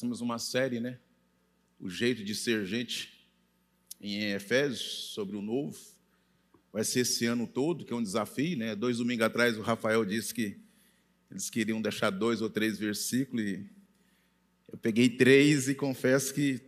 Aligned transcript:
temos 0.00 0.20
uma 0.20 0.38
série, 0.38 0.80
né? 0.80 0.98
O 1.78 1.88
jeito 1.88 2.24
de 2.24 2.34
ser 2.34 2.64
gente 2.64 3.28
em 4.00 4.32
Efésios, 4.32 5.12
sobre 5.12 5.36
o 5.36 5.42
novo. 5.42 5.78
Vai 6.72 6.84
ser 6.84 7.00
esse 7.00 7.26
ano 7.26 7.46
todo, 7.46 7.84
que 7.84 7.92
é 7.92 7.96
um 7.96 8.02
desafio, 8.02 8.56
né? 8.56 8.74
Dois 8.74 8.98
domingos 8.98 9.26
atrás 9.26 9.58
o 9.58 9.62
Rafael 9.62 10.04
disse 10.04 10.32
que 10.32 10.58
eles 11.30 11.50
queriam 11.50 11.80
deixar 11.80 12.10
dois 12.10 12.40
ou 12.40 12.48
três 12.48 12.78
versículos 12.78 13.44
e 13.44 13.70
eu 14.72 14.78
peguei 14.78 15.08
três 15.08 15.68
e 15.68 15.74
confesso 15.74 16.32
que 16.32 16.60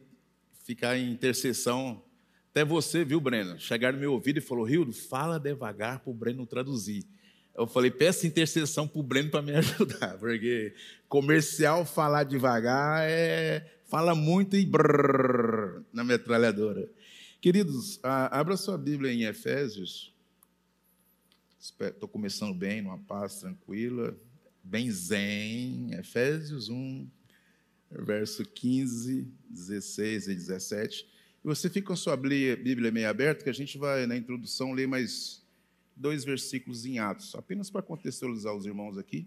ficar 0.64 0.96
em 0.96 1.10
intercessão. 1.10 2.02
Até 2.50 2.64
você, 2.64 3.04
viu, 3.04 3.20
Breno? 3.20 3.58
Chegaram 3.58 3.96
no 3.96 4.00
meu 4.00 4.12
ouvido 4.12 4.38
e 4.38 4.42
falou: 4.42 4.64
Rildo, 4.64 4.92
fala 4.92 5.38
devagar 5.38 6.00
para 6.00 6.10
o 6.10 6.14
Breno 6.14 6.46
traduzir. 6.46 7.06
Eu 7.54 7.66
falei, 7.66 7.90
peça 7.90 8.26
intercessão 8.26 8.88
para 8.88 9.00
o 9.00 9.02
Breno 9.02 9.30
para 9.30 9.42
me 9.42 9.52
ajudar, 9.56 10.16
porque 10.18 10.74
comercial 11.08 11.84
falar 11.84 12.24
devagar 12.24 13.02
é 13.02 13.78
fala 13.84 14.14
muito 14.14 14.56
e 14.56 14.64
brrr, 14.64 15.82
na 15.92 16.02
metralhadora. 16.02 16.88
Queridos, 17.42 18.00
abra 18.02 18.56
sua 18.56 18.78
Bíblia 18.78 19.12
em 19.12 19.24
Efésios. 19.24 20.14
Estou 21.60 22.08
começando 22.08 22.54
bem, 22.54 22.80
numa 22.80 22.98
paz 22.98 23.40
tranquila, 23.40 24.16
bem 24.64 24.90
zen. 24.90 25.92
Efésios 25.92 26.70
1, 26.70 27.06
verso 27.90 28.44
15, 28.46 29.28
16 29.50 30.28
e 30.28 30.34
17. 30.34 31.06
E 31.44 31.46
você 31.46 31.68
fica 31.68 31.88
com 31.88 31.92
a 31.92 31.96
sua 31.96 32.16
Bíblia 32.16 32.90
meio 32.90 33.10
aberta, 33.10 33.44
que 33.44 33.50
a 33.50 33.54
gente 33.54 33.76
vai, 33.76 34.06
na 34.06 34.16
introdução, 34.16 34.72
ler 34.72 34.88
mais 34.88 35.41
dois 36.02 36.24
versículos 36.24 36.84
em 36.84 36.98
Atos, 36.98 37.32
apenas 37.36 37.70
para 37.70 37.80
contextualizar 37.80 38.52
os 38.54 38.66
irmãos 38.66 38.98
aqui. 38.98 39.24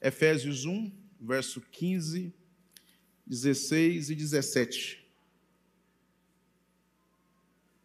Efésios 0.00 0.64
1, 0.64 0.92
verso 1.20 1.60
15, 1.60 2.32
16 3.26 4.10
e 4.10 4.14
17. 4.14 5.04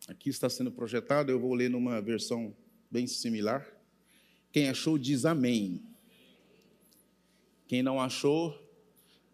Aqui 0.07 0.29
está 0.29 0.47
sendo 0.47 0.71
projetado, 0.71 1.31
eu 1.31 1.39
vou 1.39 1.55
ler 1.55 1.71
numa 1.71 1.99
versão 2.01 2.55
bem 2.91 3.07
similar. 3.07 3.67
Quem 4.51 4.69
achou 4.69 4.99
diz 4.99 5.25
amém. 5.25 5.83
Quem 7.67 7.81
não 7.81 7.99
achou, 7.99 8.55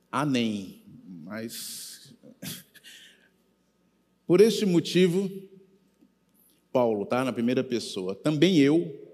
amém. 0.10 0.82
Mas 1.06 2.16
por 4.26 4.40
este 4.40 4.66
motivo, 4.66 5.49
Paulo, 6.72 7.06
tá? 7.06 7.24
Na 7.24 7.34
primeira 7.34 7.64
pessoa. 7.64 8.16
Também 8.16 8.60
eu, 8.60 9.08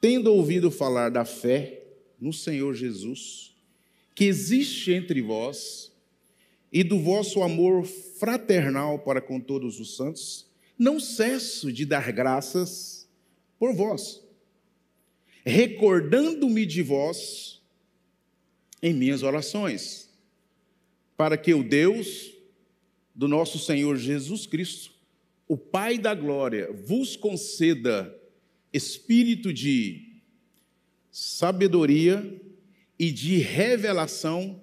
tendo 0.00 0.32
ouvido 0.32 0.70
falar 0.70 1.10
da 1.10 1.24
fé 1.24 1.82
no 2.20 2.32
Senhor 2.32 2.74
Jesus, 2.74 3.54
que 4.14 4.24
existe 4.24 4.92
entre 4.92 5.20
vós, 5.20 5.92
e 6.72 6.82
do 6.82 6.98
vosso 6.98 7.42
amor 7.42 7.84
fraternal 7.86 8.98
para 8.98 9.20
com 9.20 9.40
todos 9.40 9.80
os 9.80 9.96
santos, 9.96 10.46
não 10.78 11.00
cesso 11.00 11.72
de 11.72 11.86
dar 11.86 12.12
graças 12.12 13.08
por 13.58 13.74
vós, 13.74 14.22
recordando-me 15.44 16.66
de 16.66 16.82
vós 16.82 17.62
em 18.82 18.92
minhas 18.92 19.22
orações, 19.22 20.10
para 21.16 21.38
que 21.38 21.54
o 21.54 21.62
Deus 21.62 22.32
do 23.14 23.26
nosso 23.26 23.58
Senhor 23.58 23.96
Jesus 23.96 24.46
Cristo, 24.46 24.92
o 25.48 25.56
Pai 25.56 25.98
da 25.98 26.14
glória 26.14 26.72
vos 26.72 27.16
conceda 27.16 28.14
espírito 28.72 29.52
de 29.52 30.20
sabedoria 31.10 32.40
e 32.98 33.10
de 33.10 33.38
revelação 33.38 34.60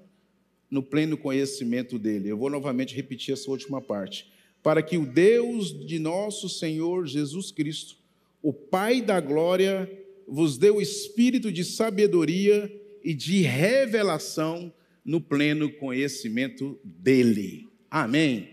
no 0.69 0.83
pleno 0.83 1.17
conhecimento 1.17 1.97
dele. 1.97 2.29
Eu 2.29 2.37
vou 2.37 2.49
novamente 2.49 2.95
repetir 2.95 3.33
essa 3.33 3.49
última 3.49 3.81
parte. 3.81 4.31
Para 4.61 4.81
que 4.81 4.97
o 4.97 5.05
Deus 5.05 5.85
de 5.85 5.99
nosso 5.99 6.49
Senhor 6.49 7.05
Jesus 7.05 7.51
Cristo, 7.51 7.97
o 8.41 8.51
Pai 8.51 9.01
da 9.01 9.19
glória, 9.19 9.89
vos 10.27 10.57
dê 10.57 10.69
o 10.69 10.81
espírito 10.81 11.51
de 11.51 11.63
sabedoria 11.63 12.71
e 13.03 13.13
de 13.13 13.41
revelação 13.41 14.73
no 15.03 15.19
pleno 15.19 15.71
conhecimento 15.71 16.79
dele. 16.83 17.67
Amém. 17.89 18.52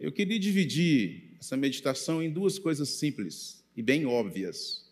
Eu 0.00 0.12
queria 0.12 0.38
dividir 0.38 1.36
essa 1.40 1.56
meditação 1.56 2.22
em 2.22 2.30
duas 2.30 2.58
coisas 2.58 2.88
simples 2.88 3.64
e 3.76 3.82
bem 3.82 4.06
óbvias: 4.06 4.86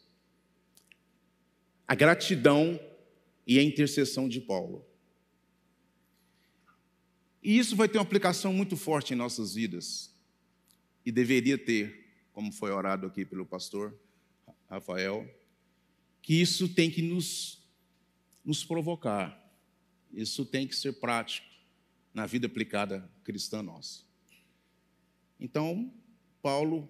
a 1.86 1.94
gratidão 1.94 2.80
e 3.46 3.58
a 3.58 3.62
intercessão 3.62 4.28
de 4.28 4.40
Paulo. 4.40 4.84
E 7.40 7.56
isso 7.56 7.76
vai 7.76 7.88
ter 7.88 7.98
uma 7.98 8.02
aplicação 8.02 8.52
muito 8.52 8.76
forte 8.76 9.14
em 9.14 9.16
nossas 9.16 9.54
vidas, 9.54 10.12
e 11.04 11.12
deveria 11.12 11.56
ter, 11.56 12.04
como 12.32 12.50
foi 12.50 12.72
orado 12.72 13.06
aqui 13.06 13.24
pelo 13.24 13.46
pastor 13.46 13.96
Rafael, 14.68 15.24
que 16.20 16.34
isso 16.34 16.68
tem 16.68 16.90
que 16.90 17.00
nos, 17.00 17.64
nos 18.44 18.64
provocar, 18.64 19.40
isso 20.12 20.44
tem 20.44 20.66
que 20.66 20.74
ser 20.74 20.94
prático 20.94 21.46
na 22.12 22.26
vida 22.26 22.48
aplicada 22.48 23.08
cristã 23.22 23.62
nossa. 23.62 24.05
Então, 25.38 25.92
Paulo, 26.42 26.88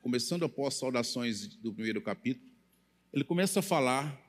começando 0.00 0.44
após 0.44 0.74
saudações 0.74 1.48
do 1.56 1.72
primeiro 1.72 2.00
capítulo, 2.00 2.46
ele 3.12 3.24
começa 3.24 3.60
a 3.60 3.62
falar 3.62 4.22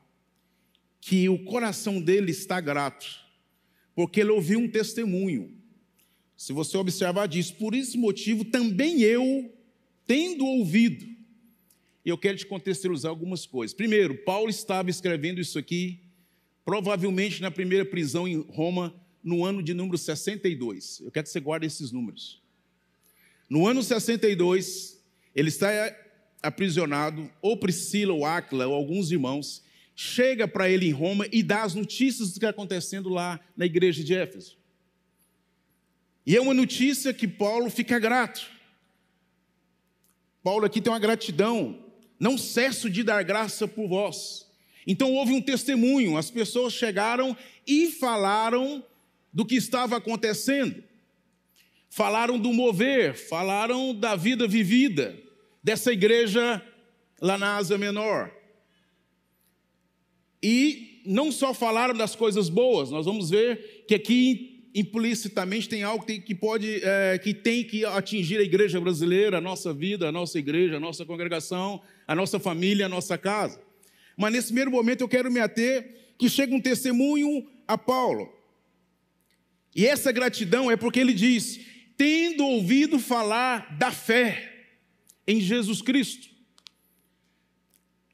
que 0.99 1.29
o 1.29 1.43
coração 1.45 2.01
dele 2.01 2.31
está 2.31 2.59
grato, 2.59 3.05
porque 3.93 4.21
ele 4.21 4.31
ouviu 4.31 4.59
um 4.59 4.69
testemunho. 4.69 5.55
Se 6.35 6.53
você 6.53 6.77
observar, 6.77 7.27
diz: 7.27 7.51
Por 7.51 7.75
esse 7.75 7.97
motivo 7.97 8.43
também 8.43 9.01
eu, 9.01 9.53
tendo 10.05 10.45
ouvido, 10.45 11.05
eu 12.03 12.17
quero 12.17 12.37
te 12.37 12.45
contextualizar 12.45 13.09
algumas 13.09 13.45
coisas. 13.45 13.75
Primeiro, 13.75 14.17
Paulo 14.23 14.49
estava 14.49 14.89
escrevendo 14.89 15.39
isso 15.39 15.59
aqui, 15.59 15.99
provavelmente 16.65 17.41
na 17.41 17.51
primeira 17.51 17.85
prisão 17.85 18.27
em 18.27 18.37
Roma, 18.41 18.95
no 19.23 19.43
ano 19.43 19.61
de 19.61 19.73
número 19.73 19.97
62. 19.97 21.01
Eu 21.01 21.11
quero 21.11 21.25
que 21.25 21.29
você 21.29 21.39
guarde 21.39 21.67
esses 21.67 21.91
números. 21.91 22.41
No 23.49 23.65
ano 23.65 23.81
62, 23.81 25.01
ele 25.33 25.49
está 25.49 25.69
aprisionado, 26.41 27.31
ou 27.41 27.57
Priscila, 27.57 28.13
ou 28.13 28.25
Áquila, 28.25 28.67
ou 28.67 28.73
alguns 28.73 29.11
irmãos, 29.11 29.63
chega 29.95 30.47
para 30.47 30.69
ele 30.69 30.87
em 30.87 30.91
Roma 30.91 31.25
e 31.31 31.41
dá 31.41 31.63
as 31.63 31.73
notícias 31.73 32.29
do 32.29 32.33
que 32.33 32.37
está 32.39 32.49
acontecendo 32.49 33.09
lá 33.09 33.39
na 33.55 33.65
igreja 33.65 34.03
de 34.03 34.13
Éfeso. 34.13 34.57
E 36.25 36.35
é 36.35 36.41
uma 36.41 36.53
notícia 36.53 37.13
que 37.13 37.27
Paulo 37.27 37.69
fica 37.69 37.97
grato. 37.97 38.49
Paulo 40.43 40.65
aqui 40.65 40.81
tem 40.81 40.91
uma 40.91 40.99
gratidão. 40.99 41.83
Não 42.19 42.37
cesso 42.37 42.89
de 42.89 43.01
dar 43.01 43.23
graça 43.23 43.67
por 43.67 43.87
vós. 43.87 44.45
Então 44.85 45.13
houve 45.13 45.33
um 45.33 45.41
testemunho, 45.41 46.17
as 46.17 46.29
pessoas 46.29 46.73
chegaram 46.73 47.35
e 47.65 47.91
falaram 47.91 48.83
do 49.33 49.45
que 49.45 49.55
estava 49.55 49.97
acontecendo 49.97 50.83
falaram 51.97 52.37
do 52.37 52.53
mover, 52.53 53.15
falaram 53.15 53.91
da 53.91 54.15
vida 54.15 54.47
vivida 54.47 55.17
dessa 55.63 55.91
igreja 55.91 56.63
lá 57.19 57.39
na 57.39 57.57
Ásia 57.57 57.75
Menor. 57.75 58.31
E 60.43 61.01
não 61.07 61.31
só 61.31 61.55
falaram 61.55 61.95
das 61.95 62.15
coisas 62.15 62.49
boas, 62.49 62.91
nós 62.91 63.07
vamos 63.07 63.31
ver 63.31 63.85
que 63.87 63.95
aqui 63.95 64.69
implicitamente 64.75 65.67
tem 65.67 65.81
algo 65.81 66.05
que, 66.05 66.35
pode, 66.35 66.81
é, 66.83 67.17
que 67.17 67.33
tem 67.33 67.63
que 67.63 67.83
atingir 67.83 68.37
a 68.37 68.43
igreja 68.43 68.79
brasileira, 68.79 69.39
a 69.39 69.41
nossa 69.41 69.73
vida, 69.73 70.07
a 70.07 70.11
nossa 70.11 70.37
igreja, 70.37 70.77
a 70.77 70.79
nossa 70.79 71.03
congregação, 71.03 71.81
a 72.07 72.13
nossa 72.13 72.39
família, 72.39 72.85
a 72.85 72.89
nossa 72.89 73.17
casa. 73.17 73.59
Mas 74.15 74.31
nesse 74.31 74.47
primeiro 74.49 74.69
momento 74.69 75.01
eu 75.01 75.09
quero 75.09 75.31
me 75.31 75.39
ater 75.39 76.13
que 76.15 76.29
chega 76.29 76.53
um 76.53 76.61
testemunho 76.61 77.47
a 77.67 77.75
Paulo. 77.75 78.37
E 79.77 79.85
essa 79.85 80.11
gratidão 80.11 80.71
é 80.71 80.75
porque 80.75 80.99
ele 80.99 81.13
diz: 81.13 81.66
tendo 81.97 82.45
ouvido 82.45 82.99
falar 82.99 83.75
da 83.77 83.91
fé 83.91 84.75
em 85.25 85.41
Jesus 85.41 85.81
Cristo. 85.81 86.29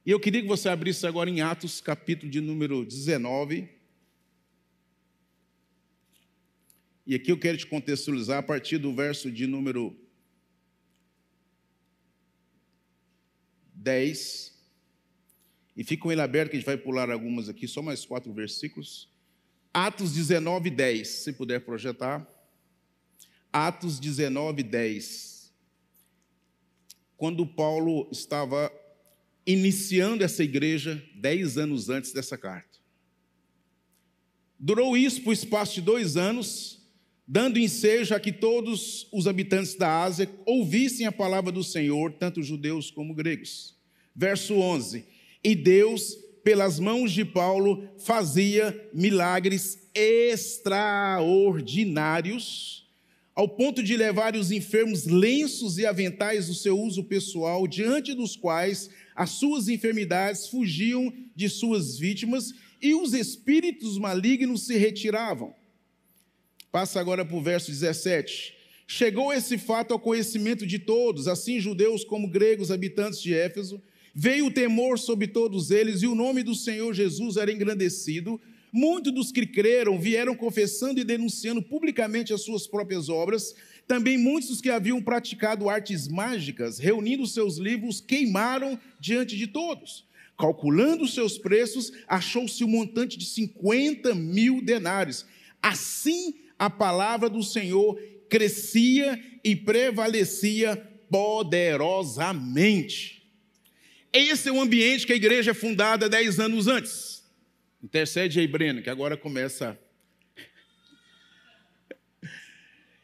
E 0.05 0.11
eu 0.11 0.19
queria 0.19 0.41
que 0.41 0.47
você 0.47 0.69
abrisse 0.69 1.05
agora 1.05 1.29
em 1.29 1.41
Atos, 1.41 1.79
capítulo 1.81 2.31
de 2.31 2.41
número 2.41 2.85
19. 2.85 3.69
E 7.05 7.15
aqui 7.15 7.31
eu 7.31 7.37
quero 7.37 7.57
te 7.57 7.67
contextualizar 7.67 8.39
a 8.39 8.43
partir 8.43 8.77
do 8.77 8.93
verso 8.93 9.29
de 9.29 9.45
número 9.45 9.95
10. 13.73 14.53
E 15.75 15.83
fica 15.83 16.03
com 16.03 16.11
ele 16.11 16.21
aberto, 16.21 16.51
que 16.51 16.55
a 16.55 16.59
gente 16.59 16.65
vai 16.65 16.77
pular 16.77 17.09
algumas 17.09 17.49
aqui, 17.49 17.67
só 17.67 17.81
mais 17.81 18.05
quatro 18.05 18.31
versículos. 18.33 19.09
Atos 19.73 20.13
19, 20.13 20.69
10, 20.69 21.07
se 21.07 21.33
puder 21.33 21.61
projetar. 21.61 22.25
Atos 23.53 23.99
19, 23.99 24.63
10. 24.63 25.53
Quando 27.15 27.45
Paulo 27.45 28.09
estava 28.11 28.71
iniciando 29.45 30.23
essa 30.23 30.43
igreja, 30.43 31.03
dez 31.15 31.55
anos 31.57 31.87
antes 31.87 32.11
dessa 32.11 32.35
carta. 32.35 32.79
Durou 34.57 34.97
isso 34.97 35.21
por 35.21 35.33
espaço 35.33 35.75
de 35.75 35.81
dois 35.81 36.17
anos, 36.17 36.81
dando 37.27 37.59
ensejo 37.59 38.15
a 38.15 38.19
que 38.19 38.31
todos 38.31 39.07
os 39.11 39.27
habitantes 39.27 39.75
da 39.75 40.01
Ásia 40.01 40.27
ouvissem 40.45 41.05
a 41.05 41.11
palavra 41.11 41.51
do 41.51 41.63
Senhor, 41.63 42.11
tanto 42.13 42.41
judeus 42.41 42.89
como 42.89 43.13
gregos. 43.13 43.77
Verso 44.15 44.55
11: 44.55 45.05
E 45.43 45.53
Deus, 45.53 46.17
pelas 46.43 46.79
mãos 46.79 47.11
de 47.11 47.23
Paulo, 47.23 47.87
fazia 47.99 48.89
milagres 48.93 49.87
extraordinários, 49.93 52.82
ao 53.35 53.49
ponto 53.49 53.81
de 53.81 53.97
levar 53.97 54.35
os 54.35 54.51
enfermos 54.51 55.05
lenços 55.05 55.77
e 55.77 55.85
aventais 55.85 56.47
do 56.47 56.53
seu 56.53 56.79
uso 56.79 57.03
pessoal, 57.03 57.67
diante 57.67 58.13
dos 58.13 58.35
quais 58.35 58.89
as 59.15 59.31
suas 59.31 59.67
enfermidades 59.67 60.47
fugiam 60.47 61.11
de 61.35 61.49
suas 61.49 61.97
vítimas 61.97 62.53
e 62.81 62.93
os 62.93 63.13
espíritos 63.13 63.97
malignos 63.97 64.65
se 64.65 64.77
retiravam. 64.77 65.53
Passa 66.71 66.99
agora 66.99 67.23
para 67.25 67.37
o 67.37 67.41
verso 67.41 67.71
17. 67.71 68.55
Chegou 68.85 69.31
esse 69.33 69.57
fato 69.57 69.93
ao 69.93 69.99
conhecimento 69.99 70.67
de 70.67 70.77
todos, 70.77 71.27
assim 71.27 71.59
judeus 71.59 72.03
como 72.03 72.27
gregos, 72.27 72.69
habitantes 72.71 73.21
de 73.21 73.33
Éfeso. 73.33 73.81
Veio 74.13 74.47
o 74.47 74.51
temor 74.51 74.99
sobre 74.99 75.27
todos 75.27 75.71
eles 75.71 76.03
e 76.03 76.07
o 76.07 76.13
nome 76.13 76.43
do 76.43 76.53
Senhor 76.53 76.93
Jesus 76.93 77.37
era 77.37 77.51
engrandecido. 77.51 78.39
Muitos 78.75 79.13
dos 79.13 79.31
que 79.31 79.45
creram 79.45 79.99
vieram 79.99 80.35
confessando 80.35 80.99
e 80.99 81.03
denunciando 81.03 81.61
publicamente 81.61 82.33
as 82.33 82.41
suas 82.41 82.65
próprias 82.65 83.07
obras. 83.07 83.53
Também 83.87 84.17
muitos 84.17 84.49
dos 84.49 84.61
que 84.61 84.71
haviam 84.71 84.99
praticado 84.99 85.69
artes 85.69 86.07
mágicas, 86.07 86.79
reunindo 86.79 87.27
seus 87.27 87.57
livros, 87.57 88.01
queimaram 88.01 88.79
diante 88.99 89.37
de 89.37 89.45
todos. 89.45 90.07
Calculando 90.35 91.07
seus 91.07 91.37
preços, 91.37 91.93
achou-se 92.07 92.63
um 92.63 92.67
montante 92.67 93.15
de 93.15 93.27
50 93.27 94.15
mil 94.15 94.59
denários. 94.59 95.23
Assim, 95.61 96.33
a 96.57 96.67
palavra 96.67 97.29
do 97.29 97.43
Senhor 97.43 98.01
crescia 98.27 99.23
e 99.43 99.55
prevalecia 99.55 100.77
poderosamente. 101.11 103.21
Esse 104.11 104.49
é 104.49 104.51
o 104.51 104.59
ambiente 104.59 105.05
que 105.05 105.13
a 105.13 105.15
igreja 105.15 105.51
é 105.51 105.53
fundada 105.53 106.09
dez 106.09 106.39
anos 106.39 106.67
antes. 106.67 107.12
Intercede 107.83 108.39
aí, 108.39 108.47
Breno, 108.47 108.81
que 108.81 108.89
agora 108.89 109.17
começa. 109.17 109.77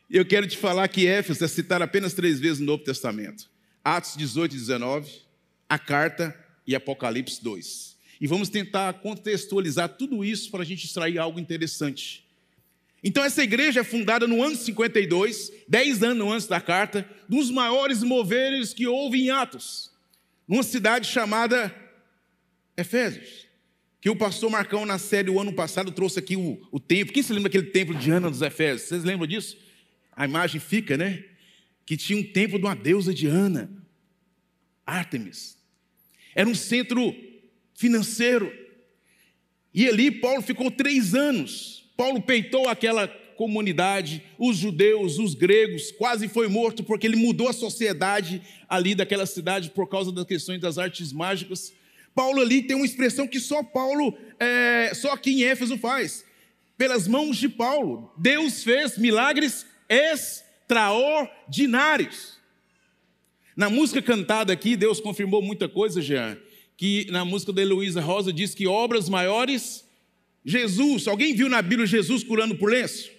Eu 0.10 0.26
quero 0.26 0.48
te 0.48 0.56
falar 0.56 0.88
que 0.88 1.06
Éfeso 1.06 1.44
é 1.44 1.50
citado 1.50 1.84
apenas 1.84 2.14
três 2.14 2.40
vezes 2.40 2.60
no 2.60 2.66
Novo 2.66 2.86
Testamento: 2.86 3.52
Atos 3.84 4.16
18 4.16 4.56
e 4.56 4.58
19, 4.58 5.12
a 5.68 5.78
carta 5.78 6.34
e 6.66 6.74
Apocalipse 6.76 7.44
2. 7.44 8.00
E 8.22 8.26
vamos 8.26 8.48
tentar 8.48 8.94
contextualizar 8.94 9.90
tudo 9.90 10.24
isso 10.24 10.50
para 10.50 10.62
a 10.62 10.66
gente 10.66 10.86
extrair 10.86 11.20
algo 11.20 11.42
interessante. 11.42 12.26
Então, 13.04 13.24
essa 13.24 13.44
igreja 13.44 13.82
é 13.82 13.84
fundada 13.84 14.28
no 14.28 14.42
ano 14.42 14.56
52, 14.56 15.52
dez 15.68 16.02
anos 16.04 16.32
antes 16.32 16.48
da 16.48 16.62
carta, 16.62 17.06
dos 17.28 17.52
maiores 17.52 18.02
moveres 18.02 18.74
que 18.74 18.88
houve 18.88 19.24
em 19.24 19.30
Atos, 19.30 19.92
numa 20.48 20.64
cidade 20.64 21.08
chamada 21.08 21.74
Efésios, 22.78 23.49
que 24.02 24.10
o 24.10 24.16
pastor 24.16 24.50
Marcão, 24.50 24.86
na 24.86 24.98
série 24.98 25.30
o 25.30 25.40
ano 25.40 25.52
passado, 25.52 25.92
trouxe 25.92 26.20
aqui 26.20 26.36
o, 26.36 26.62
o 26.72 26.80
templo. 26.80 27.14
Quem 27.14 27.22
se 27.22 27.34
lembra 27.34 27.50
daquele 27.50 27.72
templo 27.72 27.96
de 27.96 28.10
Ana 28.10 28.30
dos 28.30 28.42
Efésios? 28.42 28.88
Vocês 28.88 29.04
lembram 29.04 29.28
disso? 29.28 29.58
A 30.16 30.26
imagem 30.26 30.60
fica, 30.62 30.96
né? 30.96 31.24
Que 31.86 31.98
tinha 31.98 32.18
um 32.18 32.24
templo 32.24 32.58
de 32.58 32.66
uma 32.66 32.76
deusa 32.76 33.14
de 33.14 33.28
Ana, 33.28 33.70
Ártemis. 34.86 35.58
Era 36.34 36.48
um 36.48 36.56
centro 36.56 37.14
financeiro. 37.74 38.52
E 39.74 39.88
ali 39.88 40.12
Paulo 40.12 40.42
ficou 40.42 40.72
três 40.72 41.14
anos. 41.14 41.92
Paulo 41.98 42.22
peitou 42.22 42.70
aquela 42.70 43.08
comunidade, 43.08 44.22
os 44.38 44.58
judeus, 44.58 45.18
os 45.18 45.34
gregos, 45.34 45.92
quase 45.92 46.28
foi 46.28 46.50
morto 46.50 46.84
porque 46.84 47.08
ele 47.08 47.16
mudou 47.16 47.48
a 47.48 47.54
sociedade 47.54 48.42
ali 48.68 48.94
daquela 48.94 49.26
cidade 49.26 49.70
por 49.70 49.88
causa 49.88 50.12
das 50.12 50.26
questões 50.26 50.60
das 50.60 50.78
artes 50.78 51.14
mágicas. 51.14 51.74
Paulo 52.14 52.42
ali 52.42 52.62
tem 52.64 52.76
uma 52.76 52.86
expressão 52.86 53.26
que 53.28 53.40
só 53.40 53.64
Paulo, 53.64 54.18
é, 54.40 54.92
só 54.94 55.14
aqui 55.14 55.32
em 55.32 55.44
Éfeso 55.44 55.78
faz. 55.78 56.26
Pelas 56.78 57.08
mãos 57.08 57.38
de 57.38 57.50
Paulo, 57.50 58.12
Deus 58.18 58.64
fez 58.64 58.98
milagres 58.98 59.66
extraordinários. 59.90 62.38
Na 63.56 63.70
música 63.70 64.02
cantada 64.02 64.52
aqui, 64.54 64.76
Deus 64.78 65.02
confirmou 65.02 65.42
muita 65.42 65.68
coisa, 65.68 66.02
Jean. 66.02 66.38
Que 66.78 67.08
na 67.12 67.26
música 67.26 67.52
da 67.52 67.62
Heloísa 67.62 68.00
Rosa 68.00 68.32
diz 68.32 68.56
que 68.56 68.66
obras 68.66 69.10
maiores, 69.10 69.86
Jesus. 70.46 71.10
Alguém 71.10 71.36
viu 71.36 71.50
na 71.50 71.62
Bíblia 71.62 71.86
Jesus 71.86 72.24
curando 72.24 72.56
por 72.56 72.72
lenço? 72.72 73.12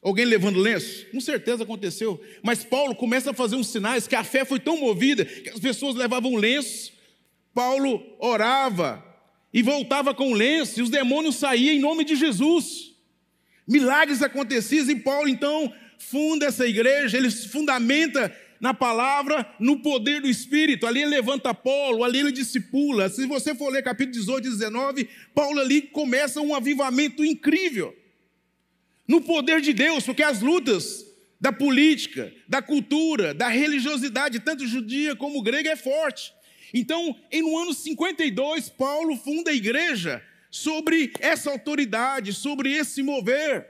Alguém 0.00 0.24
levando 0.24 0.60
lenço? 0.60 1.06
Com 1.10 1.20
certeza 1.20 1.64
aconteceu. 1.64 2.22
Mas 2.40 2.62
Paulo 2.62 2.94
começa 2.94 3.32
a 3.32 3.34
fazer 3.34 3.56
uns 3.56 3.66
sinais 3.66 4.06
que 4.06 4.14
a 4.14 4.22
fé 4.22 4.44
foi 4.44 4.60
tão 4.60 4.78
movida 4.78 5.24
que 5.24 5.48
as 5.48 5.58
pessoas 5.58 5.96
levavam 5.96 6.36
lenço. 6.36 6.92
Paulo 7.56 8.02
orava 8.18 9.02
e 9.50 9.62
voltava 9.62 10.14
com 10.14 10.34
lenço 10.34 10.78
e 10.78 10.82
os 10.82 10.90
demônios 10.90 11.36
saíam 11.36 11.74
em 11.74 11.80
nome 11.80 12.04
de 12.04 12.14
Jesus. 12.14 12.94
Milagres 13.66 14.20
aconteciam 14.20 14.90
e 14.90 14.96
Paulo 14.96 15.26
então 15.26 15.72
funda 15.98 16.44
essa 16.44 16.66
igreja, 16.66 17.16
ele 17.16 17.30
fundamenta 17.30 18.30
na 18.60 18.74
palavra, 18.74 19.50
no 19.58 19.80
poder 19.80 20.20
do 20.20 20.28
Espírito. 20.28 20.86
Ali 20.86 21.00
ele 21.00 21.12
levanta 21.12 21.54
Paulo, 21.54 22.04
ali 22.04 22.18
ele 22.18 22.30
discipula. 22.30 23.08
Se 23.08 23.26
você 23.26 23.54
for 23.54 23.72
ler 23.72 23.82
capítulo 23.82 24.12
18 24.12 24.48
e 24.48 24.50
19, 24.50 25.08
Paulo 25.34 25.58
ali 25.58 25.80
começa 25.80 26.42
um 26.42 26.54
avivamento 26.54 27.24
incrível. 27.24 27.96
No 29.08 29.22
poder 29.22 29.62
de 29.62 29.72
Deus, 29.72 30.04
porque 30.04 30.22
as 30.22 30.42
lutas 30.42 31.06
da 31.40 31.52
política, 31.52 32.30
da 32.46 32.60
cultura, 32.60 33.32
da 33.32 33.48
religiosidade, 33.48 34.40
tanto 34.40 34.66
judia 34.66 35.16
como 35.16 35.40
grega, 35.40 35.70
é 35.70 35.76
forte. 35.76 36.35
Então, 36.72 37.16
em 37.30 37.42
no 37.42 37.56
ano 37.58 37.72
52, 37.72 38.68
Paulo 38.70 39.16
funda 39.16 39.50
a 39.50 39.54
igreja 39.54 40.22
sobre 40.50 41.12
essa 41.20 41.50
autoridade, 41.50 42.32
sobre 42.32 42.72
esse 42.72 43.02
mover, 43.02 43.68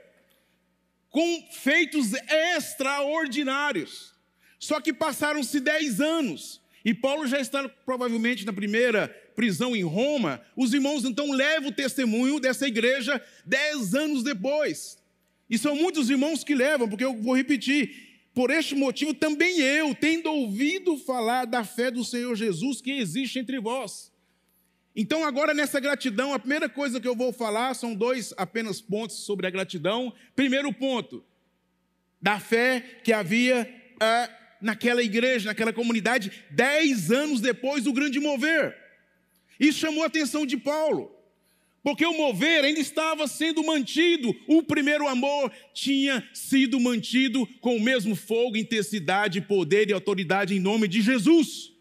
com 1.09 1.47
feitos 1.51 2.13
extraordinários. 2.55 4.13
Só 4.59 4.81
que 4.81 4.93
passaram-se 4.93 5.59
dez 5.59 6.01
anos 6.01 6.61
e 6.87 6.93
Paulo 6.93 7.27
já 7.27 7.37
está 7.39 7.67
provavelmente 7.67 8.45
na 8.45 8.53
primeira 8.53 9.09
prisão 9.35 9.75
em 9.75 9.83
Roma. 9.83 10.41
Os 10.55 10.73
irmãos 10.73 11.03
então 11.03 11.29
levam 11.31 11.69
o 11.69 11.73
testemunho 11.73 12.39
dessa 12.39 12.65
igreja 12.65 13.21
dez 13.45 13.93
anos 13.93 14.23
depois. 14.23 14.97
E 15.49 15.57
são 15.57 15.75
muitos 15.75 16.09
irmãos 16.09 16.45
que 16.45 16.55
levam, 16.55 16.87
porque 16.87 17.03
eu 17.03 17.13
vou 17.21 17.35
repetir. 17.35 18.06
Por 18.37 18.51
este 18.51 18.75
motivo, 18.75 19.15
também 19.15 19.61
eu, 19.61 19.95
tendo 19.95 20.31
ouvido 20.31 20.95
falar 20.95 21.45
da 21.45 21.63
fé 21.63 21.89
do 21.89 22.05
Senhor 22.05 22.35
Jesus 22.35 22.79
que 22.79 22.91
existe 22.91 23.39
entre 23.39 23.59
vós. 23.59 24.13
Então, 24.95 25.25
agora 25.25 25.55
nessa 25.55 25.79
gratidão, 25.79 26.31
a 26.31 26.37
primeira 26.37 26.69
coisa 26.69 27.01
que 27.01 27.07
eu 27.07 27.15
vou 27.15 27.33
falar 27.33 27.73
são 27.73 27.95
dois 27.95 28.35
apenas 28.37 28.79
pontos 28.79 29.15
sobre 29.25 29.47
a 29.47 29.49
gratidão. 29.49 30.13
Primeiro 30.35 30.71
ponto, 30.71 31.25
da 32.21 32.39
fé 32.39 32.99
que 33.03 33.11
havia 33.11 33.67
ah, 33.99 34.29
naquela 34.61 35.01
igreja, 35.01 35.49
naquela 35.49 35.73
comunidade, 35.73 36.45
dez 36.51 37.09
anos 37.09 37.41
depois 37.41 37.85
do 37.85 37.91
grande 37.91 38.19
mover. 38.19 38.77
Isso 39.59 39.79
chamou 39.79 40.03
a 40.03 40.05
atenção 40.05 40.45
de 40.45 40.57
Paulo, 40.57 41.11
porque 41.83 42.05
o 42.05 42.13
mover 42.13 42.65
ainda 42.65 42.79
estava 42.79 43.27
sendo 43.27 43.63
mantido, 43.63 44.35
o 44.47 44.61
primeiro 44.61 45.07
amor 45.07 45.51
tinha 45.73 46.27
sido 46.33 46.79
mantido 46.79 47.47
com 47.61 47.77
o 47.77 47.81
mesmo 47.81 48.15
fogo, 48.15 48.57
intensidade, 48.57 49.41
poder 49.41 49.89
e 49.89 49.93
autoridade 49.93 50.55
em 50.55 50.59
nome 50.59 50.87
de 50.87 51.01
Jesus. 51.01 51.71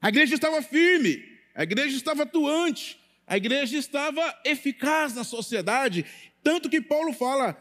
A 0.00 0.08
igreja 0.08 0.34
estava 0.34 0.60
firme, 0.62 1.22
a 1.54 1.62
igreja 1.62 1.96
estava 1.96 2.24
atuante, 2.24 2.98
a 3.26 3.36
igreja 3.36 3.78
estava 3.78 4.40
eficaz 4.44 5.14
na 5.14 5.22
sociedade, 5.22 6.04
tanto 6.42 6.68
que 6.68 6.80
Paulo 6.80 7.12
fala: 7.12 7.56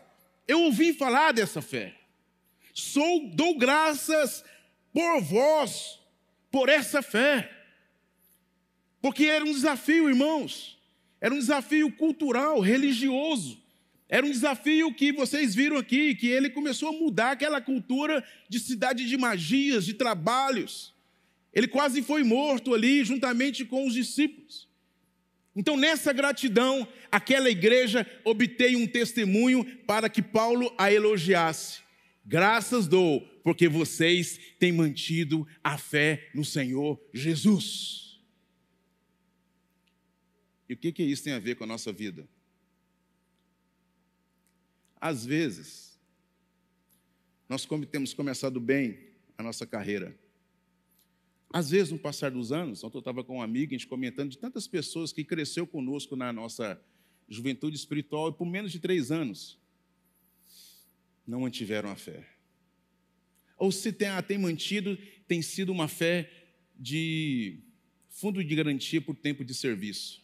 Eu 0.48 0.62
ouvi 0.62 0.91
falar 0.91 1.34
dessa 1.34 1.62
fé. 1.62 1.94
Sou, 2.74 3.30
dou 3.30 3.58
graças 3.58 4.44
por 4.91 5.22
vós, 5.22 6.00
por 6.50 6.68
essa 6.68 7.01
fé. 7.01 7.50
Porque 9.01 9.25
era 9.25 9.44
um 9.44 9.51
desafio, 9.51 10.10
irmãos. 10.10 10.80
Era 11.21 11.33
um 11.33 11.39
desafio 11.39 11.91
cultural, 11.91 12.59
religioso. 12.59 13.61
Era 14.09 14.25
um 14.25 14.31
desafio 14.31 14.93
que 14.93 15.13
vocês 15.13 15.55
viram 15.55 15.77
aqui, 15.77 16.15
que 16.15 16.27
ele 16.27 16.49
começou 16.49 16.89
a 16.89 16.91
mudar 16.91 17.31
aquela 17.31 17.61
cultura 17.61 18.21
de 18.49 18.59
cidade 18.59 19.07
de 19.07 19.15
magias, 19.15 19.85
de 19.85 19.93
trabalhos. 19.93 20.93
Ele 21.53 21.67
quase 21.67 22.01
foi 22.01 22.23
morto 22.23 22.73
ali, 22.73 23.05
juntamente 23.05 23.63
com 23.63 23.85
os 23.85 23.93
discípulos. 23.93 24.67
Então, 25.55 25.77
nessa 25.77 26.11
gratidão, 26.11 26.87
aquela 27.11 27.49
igreja 27.49 28.09
obtém 28.23 28.75
um 28.75 28.87
testemunho 28.87 29.63
para 29.85 30.09
que 30.09 30.21
Paulo 30.21 30.73
a 30.77 30.91
elogiasse. 30.91 31.81
Graças 32.25 32.87
dou, 32.87 33.21
porque 33.43 33.67
vocês 33.67 34.39
têm 34.57 34.71
mantido 34.71 35.47
a 35.63 35.77
fé 35.77 36.29
no 36.33 36.45
Senhor 36.45 36.99
Jesus. 37.13 38.00
E 40.71 40.73
o 40.73 40.77
que, 40.77 40.89
que 40.93 41.03
isso 41.03 41.25
tem 41.25 41.33
a 41.33 41.39
ver 41.39 41.57
com 41.57 41.65
a 41.65 41.67
nossa 41.67 41.91
vida? 41.91 42.25
Às 45.01 45.25
vezes, 45.25 45.99
nós 47.49 47.67
temos 47.91 48.13
começado 48.13 48.57
bem 48.57 48.97
a 49.37 49.43
nossa 49.43 49.67
carreira. 49.67 50.17
Às 51.51 51.71
vezes, 51.71 51.91
no 51.91 51.99
passar 51.99 52.31
dos 52.31 52.53
anos, 52.53 52.85
ontem 52.85 52.95
eu 52.95 52.99
estava 52.99 53.21
com 53.21 53.39
um 53.39 53.41
amigo, 53.41 53.73
a 53.73 53.77
gente 53.77 53.85
comentando 53.85 54.29
de 54.29 54.37
tantas 54.37 54.65
pessoas 54.65 55.11
que 55.11 55.25
cresceu 55.25 55.67
conosco 55.67 56.15
na 56.15 56.31
nossa 56.31 56.81
juventude 57.27 57.75
espiritual 57.75 58.29
e 58.29 58.33
por 58.33 58.45
menos 58.45 58.71
de 58.71 58.79
três 58.79 59.11
anos 59.11 59.59
não 61.27 61.41
mantiveram 61.41 61.89
a 61.89 61.97
fé. 61.97 62.25
Ou 63.57 63.73
se 63.73 63.91
tem, 63.91 64.07
tem 64.25 64.37
mantido, 64.37 64.97
tem 65.27 65.41
sido 65.41 65.69
uma 65.69 65.89
fé 65.89 66.31
de 66.79 67.59
fundo 68.07 68.41
de 68.41 68.55
garantia 68.55 69.01
por 69.01 69.17
tempo 69.17 69.43
de 69.43 69.53
serviço. 69.53 70.20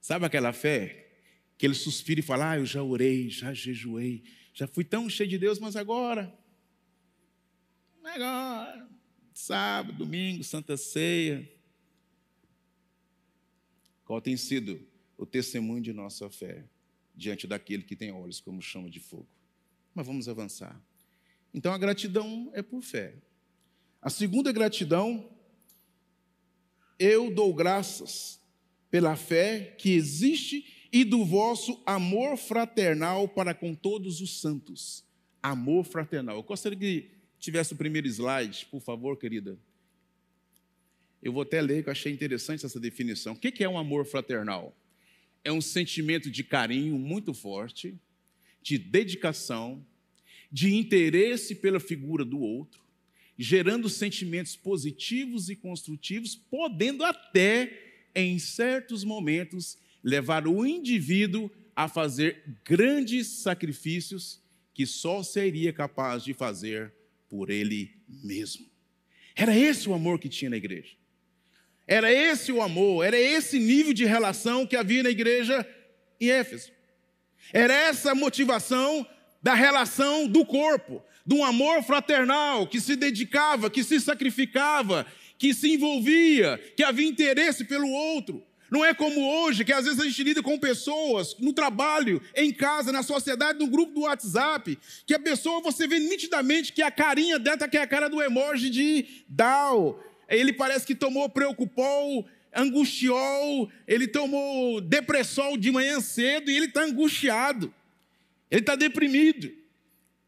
Sabe 0.00 0.24
aquela 0.24 0.52
fé 0.52 1.08
que 1.56 1.66
ele 1.66 1.74
suspira 1.74 2.20
e 2.20 2.22
fala: 2.22 2.52
Ah, 2.52 2.58
eu 2.58 2.66
já 2.66 2.82
orei, 2.82 3.28
já 3.28 3.52
jejuei, 3.52 4.22
já 4.54 4.66
fui 4.66 4.84
tão 4.84 5.08
cheio 5.10 5.28
de 5.28 5.38
Deus, 5.38 5.58
mas 5.58 5.76
agora, 5.76 6.32
agora, 8.04 8.88
sábado, 9.34 9.98
domingo, 9.98 10.42
Santa 10.44 10.76
Ceia. 10.76 11.48
Qual 14.04 14.20
tem 14.20 14.36
sido 14.36 14.80
o 15.18 15.26
testemunho 15.26 15.82
de 15.82 15.92
nossa 15.92 16.30
fé 16.30 16.64
diante 17.14 17.46
daquele 17.46 17.82
que 17.82 17.94
tem 17.94 18.10
olhos 18.10 18.40
como 18.40 18.62
chama 18.62 18.88
de 18.88 19.00
fogo? 19.00 19.28
Mas 19.94 20.06
vamos 20.06 20.28
avançar. 20.28 20.80
Então 21.52 21.72
a 21.72 21.78
gratidão 21.78 22.50
é 22.54 22.62
por 22.62 22.82
fé. 22.82 23.16
A 24.00 24.08
segunda 24.08 24.52
gratidão, 24.52 25.28
eu 26.98 27.34
dou 27.34 27.52
graças 27.52 28.37
pela 28.90 29.16
fé 29.16 29.74
que 29.78 29.92
existe 29.92 30.88
e 30.92 31.04
do 31.04 31.24
vosso 31.24 31.82
amor 31.84 32.36
fraternal 32.36 33.28
para 33.28 33.54
com 33.54 33.74
todos 33.74 34.20
os 34.20 34.40
santos. 34.40 35.04
Amor 35.42 35.84
fraternal. 35.84 36.36
Eu 36.36 36.42
gostaria 36.42 36.78
que 36.78 37.10
tivesse 37.38 37.72
o 37.72 37.76
primeiro 37.76 38.08
slide, 38.08 38.66
por 38.70 38.80
favor, 38.80 39.16
querida. 39.16 39.58
Eu 41.22 41.32
vou 41.32 41.42
até 41.42 41.60
ler, 41.60 41.82
que 41.82 41.88
eu 41.88 41.92
achei 41.92 42.12
interessante 42.12 42.64
essa 42.64 42.78
definição. 42.78 43.34
O 43.34 43.36
que 43.36 43.62
é 43.62 43.68
um 43.68 43.78
amor 43.78 44.06
fraternal? 44.06 44.76
É 45.44 45.52
um 45.52 45.60
sentimento 45.60 46.30
de 46.30 46.44
carinho 46.44 46.98
muito 46.98 47.34
forte, 47.34 47.96
de 48.62 48.78
dedicação, 48.78 49.84
de 50.50 50.74
interesse 50.74 51.54
pela 51.54 51.80
figura 51.80 52.24
do 52.24 52.40
outro, 52.40 52.80
gerando 53.36 53.88
sentimentos 53.88 54.56
positivos 54.56 55.48
e 55.48 55.56
construtivos, 55.56 56.34
podendo 56.34 57.04
até, 57.04 57.87
em 58.20 58.38
certos 58.38 59.04
momentos, 59.04 59.78
levar 60.02 60.46
o 60.46 60.66
indivíduo 60.66 61.50
a 61.74 61.88
fazer 61.88 62.42
grandes 62.64 63.26
sacrifícios 63.28 64.42
que 64.74 64.86
só 64.86 65.22
seria 65.22 65.72
capaz 65.72 66.24
de 66.24 66.34
fazer 66.34 66.92
por 67.28 67.50
ele 67.50 67.92
mesmo. 68.08 68.66
Era 69.34 69.56
esse 69.56 69.88
o 69.88 69.94
amor 69.94 70.18
que 70.18 70.28
tinha 70.28 70.50
na 70.50 70.56
igreja. 70.56 70.96
Era 71.86 72.12
esse 72.12 72.52
o 72.52 72.60
amor, 72.60 73.04
era 73.04 73.18
esse 73.18 73.58
nível 73.58 73.92
de 73.92 74.04
relação 74.04 74.66
que 74.66 74.76
havia 74.76 75.02
na 75.02 75.10
igreja 75.10 75.66
em 76.20 76.30
Éfeso. 76.30 76.70
Era 77.52 77.72
essa 77.72 78.14
motivação 78.14 79.06
da 79.42 79.54
relação 79.54 80.26
do 80.26 80.44
corpo, 80.44 81.02
de 81.24 81.34
um 81.34 81.44
amor 81.44 81.82
fraternal 81.82 82.66
que 82.66 82.80
se 82.80 82.96
dedicava, 82.96 83.70
que 83.70 83.84
se 83.84 84.00
sacrificava, 84.00 85.06
que 85.38 85.54
se 85.54 85.74
envolvia, 85.74 86.60
que 86.76 86.82
havia 86.82 87.08
interesse 87.08 87.64
pelo 87.64 87.88
outro. 87.88 88.42
Não 88.70 88.84
é 88.84 88.92
como 88.92 89.20
hoje, 89.20 89.64
que 89.64 89.72
às 89.72 89.84
vezes 89.86 90.00
a 90.00 90.04
gente 90.04 90.22
lida 90.22 90.42
com 90.42 90.58
pessoas 90.58 91.34
no 91.38 91.54
trabalho, 91.54 92.20
em 92.36 92.52
casa, 92.52 92.92
na 92.92 93.02
sociedade, 93.02 93.58
no 93.58 93.66
grupo 93.66 93.94
do 93.94 94.00
WhatsApp, 94.02 94.78
que 95.06 95.14
a 95.14 95.18
pessoa 95.18 95.62
você 95.62 95.86
vê 95.86 95.98
nitidamente 95.98 96.72
que 96.72 96.82
a 96.82 96.90
carinha 96.90 97.38
dela 97.38 97.56
tá 97.56 97.68
que 97.68 97.78
é 97.78 97.82
a 97.82 97.86
cara 97.86 98.08
do 98.08 98.20
emoji 98.20 98.68
de 98.68 99.24
Dow. 99.26 100.02
Ele 100.28 100.52
parece 100.52 100.86
que 100.86 100.94
tomou 100.94 101.30
preocupou, 101.30 102.26
angustiol, 102.54 103.70
ele 103.86 104.06
tomou 104.06 104.80
depressol 104.80 105.56
de 105.56 105.70
manhã 105.70 106.00
cedo 106.00 106.50
e 106.50 106.56
ele 106.56 106.66
está 106.66 106.82
angustiado. 106.82 107.72
Ele 108.50 108.60
está 108.60 108.76
deprimido. 108.76 109.50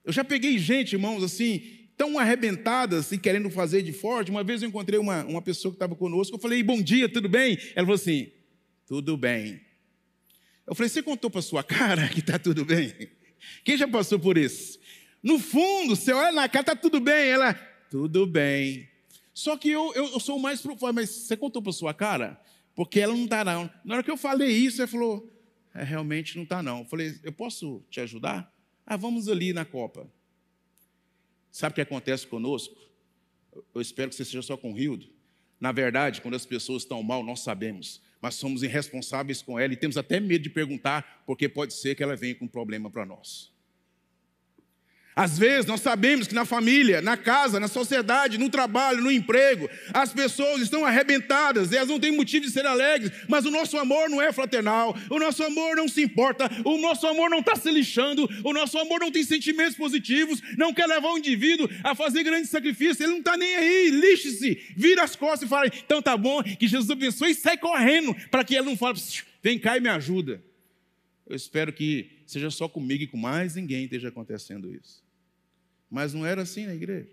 Eu 0.04 0.12
já 0.12 0.24
peguei 0.24 0.58
gente, 0.58 0.94
irmãos, 0.94 1.22
assim, 1.22 1.79
tão 2.00 2.18
arrebentadas 2.18 3.12
e 3.12 3.18
querendo 3.18 3.50
fazer 3.50 3.82
de 3.82 3.92
forte. 3.92 4.30
Uma 4.30 4.42
vez 4.42 4.62
eu 4.62 4.68
encontrei 4.70 4.98
uma, 4.98 5.22
uma 5.26 5.42
pessoa 5.42 5.70
que 5.70 5.76
estava 5.76 5.94
conosco, 5.94 6.34
eu 6.34 6.40
falei, 6.40 6.62
bom 6.62 6.80
dia, 6.80 7.06
tudo 7.10 7.28
bem? 7.28 7.58
Ela 7.76 7.84
falou 7.84 7.94
assim, 7.96 8.32
tudo 8.86 9.18
bem. 9.18 9.60
Eu 10.66 10.74
falei, 10.74 10.88
você 10.88 11.02
contou 11.02 11.28
para 11.28 11.42
sua 11.42 11.62
cara 11.62 12.08
que 12.08 12.20
está 12.20 12.38
tudo 12.38 12.64
bem? 12.64 12.94
Quem 13.62 13.76
já 13.76 13.86
passou 13.86 14.18
por 14.18 14.38
isso? 14.38 14.80
No 15.22 15.38
fundo, 15.38 15.94
você 15.94 16.10
olha 16.14 16.32
na 16.32 16.48
cara, 16.48 16.62
está 16.62 16.74
tudo 16.74 17.00
bem. 17.00 17.28
Ela, 17.28 17.52
tudo 17.90 18.26
bem. 18.26 18.88
Só 19.34 19.58
que 19.58 19.68
eu, 19.68 19.92
eu, 19.94 20.06
eu 20.06 20.20
sou 20.20 20.38
mais 20.38 20.62
profundo, 20.62 20.94
mas 20.94 21.10
você 21.10 21.36
contou 21.36 21.60
para 21.60 21.70
sua 21.70 21.92
cara? 21.92 22.40
Porque 22.74 22.98
ela 22.98 23.12
não 23.12 23.24
está, 23.24 23.44
não. 23.44 23.70
Na 23.84 23.96
hora 23.96 24.02
que 24.02 24.10
eu 24.10 24.16
falei 24.16 24.48
isso, 24.48 24.80
ela 24.80 24.88
falou, 24.88 25.30
é, 25.74 25.84
realmente 25.84 26.34
não 26.36 26.44
está, 26.44 26.62
não. 26.62 26.78
Eu 26.78 26.86
falei, 26.86 27.14
eu 27.22 27.32
posso 27.32 27.84
te 27.90 28.00
ajudar? 28.00 28.50
Ah, 28.86 28.96
vamos 28.96 29.28
ali 29.28 29.52
na 29.52 29.66
Copa. 29.66 30.10
Sabe 31.50 31.72
o 31.72 31.74
que 31.74 31.80
acontece 31.80 32.26
conosco? 32.26 32.76
Eu 33.74 33.80
espero 33.80 34.10
que 34.10 34.16
você 34.16 34.24
seja 34.24 34.42
só 34.42 34.56
com 34.56 34.70
o 34.70 34.74
Rildo. 34.74 35.08
Na 35.60 35.72
verdade, 35.72 36.22
quando 36.22 36.34
as 36.34 36.46
pessoas 36.46 36.82
estão 36.82 37.02
mal, 37.02 37.22
nós 37.22 37.40
sabemos, 37.40 38.00
mas 38.20 38.34
somos 38.34 38.62
irresponsáveis 38.62 39.42
com 39.42 39.58
ela 39.58 39.72
e 39.72 39.76
temos 39.76 39.98
até 39.98 40.18
medo 40.18 40.42
de 40.42 40.50
perguntar, 40.50 41.22
porque 41.26 41.48
pode 41.48 41.74
ser 41.74 41.94
que 41.94 42.02
ela 42.02 42.16
venha 42.16 42.34
com 42.34 42.46
um 42.46 42.48
problema 42.48 42.90
para 42.90 43.04
nós. 43.04 43.52
Às 45.14 45.36
vezes 45.36 45.66
nós 45.66 45.80
sabemos 45.80 46.28
que 46.28 46.34
na 46.34 46.44
família, 46.44 47.02
na 47.02 47.16
casa, 47.16 47.58
na 47.58 47.66
sociedade, 47.66 48.38
no 48.38 48.48
trabalho, 48.48 49.02
no 49.02 49.10
emprego, 49.10 49.68
as 49.92 50.12
pessoas 50.12 50.62
estão 50.62 50.86
arrebentadas, 50.86 51.72
elas 51.72 51.88
não 51.88 51.98
têm 51.98 52.12
motivo 52.12 52.46
de 52.46 52.52
ser 52.52 52.64
alegres, 52.64 53.10
mas 53.28 53.44
o 53.44 53.50
nosso 53.50 53.76
amor 53.76 54.08
não 54.08 54.22
é 54.22 54.32
fraternal, 54.32 54.96
o 55.10 55.18
nosso 55.18 55.42
amor 55.42 55.76
não 55.76 55.88
se 55.88 56.02
importa, 56.02 56.48
o 56.64 56.78
nosso 56.78 57.06
amor 57.06 57.28
não 57.28 57.40
está 57.40 57.56
se 57.56 57.70
lixando, 57.70 58.28
o 58.44 58.52
nosso 58.52 58.78
amor 58.78 59.00
não 59.00 59.10
tem 59.10 59.24
sentimentos 59.24 59.76
positivos, 59.76 60.40
não 60.56 60.72
quer 60.72 60.86
levar 60.86 61.10
o 61.10 61.18
indivíduo 61.18 61.68
a 61.82 61.94
fazer 61.94 62.22
grandes 62.22 62.50
sacrifícios, 62.50 63.00
ele 63.00 63.12
não 63.12 63.18
está 63.18 63.36
nem 63.36 63.56
aí, 63.56 63.90
lixe-se, 63.90 64.62
vira 64.76 65.02
as 65.02 65.16
costas 65.16 65.42
e 65.42 65.50
fala: 65.50 65.66
então 65.66 66.00
tá 66.00 66.16
bom, 66.16 66.42
que 66.42 66.68
Jesus 66.68 66.88
abençoe 66.88 67.32
e 67.32 67.34
sai 67.34 67.58
correndo, 67.58 68.14
para 68.30 68.44
que 68.44 68.54
ele 68.54 68.66
não 68.66 68.76
fale, 68.76 68.98
vem 69.42 69.58
cá 69.58 69.76
e 69.76 69.80
me 69.80 69.88
ajuda. 69.88 70.42
Eu 71.26 71.36
espero 71.36 71.72
que 71.72 72.19
seja 72.30 72.50
só 72.50 72.68
comigo 72.68 73.02
e 73.02 73.06
com 73.06 73.16
mais 73.16 73.54
ninguém 73.54 73.84
esteja 73.84 74.08
acontecendo 74.08 74.72
isso. 74.74 75.02
Mas 75.90 76.14
não 76.14 76.24
era 76.24 76.42
assim 76.42 76.66
na 76.66 76.74
igreja. 76.74 77.10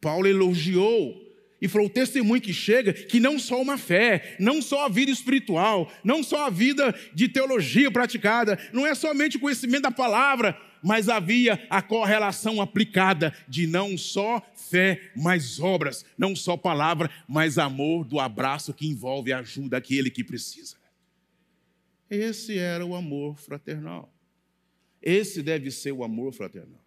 Paulo 0.00 0.26
elogiou 0.26 1.28
e 1.60 1.68
falou: 1.68 1.88
o 1.88 1.90
testemunho 1.90 2.40
que 2.40 2.52
chega, 2.52 2.92
que 2.92 3.18
não 3.18 3.38
só 3.38 3.60
uma 3.60 3.76
fé, 3.76 4.36
não 4.38 4.62
só 4.62 4.86
a 4.86 4.88
vida 4.88 5.10
espiritual, 5.10 5.90
não 6.04 6.22
só 6.22 6.46
a 6.46 6.50
vida 6.50 6.94
de 7.14 7.28
teologia 7.28 7.90
praticada, 7.90 8.58
não 8.72 8.86
é 8.86 8.94
somente 8.94 9.36
o 9.36 9.40
conhecimento 9.40 9.82
da 9.82 9.90
palavra, 9.90 10.56
mas 10.82 11.08
havia 11.08 11.66
a 11.68 11.82
correlação 11.82 12.60
aplicada 12.60 13.34
de 13.48 13.66
não 13.66 13.98
só 13.98 14.42
fé, 14.54 15.10
mas 15.16 15.58
obras, 15.58 16.04
não 16.16 16.36
só 16.36 16.56
palavra, 16.56 17.10
mas 17.26 17.58
amor 17.58 18.04
do 18.04 18.20
abraço 18.20 18.72
que 18.72 18.86
envolve 18.86 19.30
e 19.30 19.32
ajuda 19.32 19.76
aquele 19.76 20.10
que 20.10 20.22
precisa. 20.22 20.76
Esse 22.10 22.56
era 22.56 22.84
o 22.86 22.94
amor 22.94 23.36
fraternal. 23.38 24.12
Esse 25.02 25.42
deve 25.42 25.70
ser 25.70 25.92
o 25.92 26.02
amor 26.02 26.32
fraternal. 26.32 26.82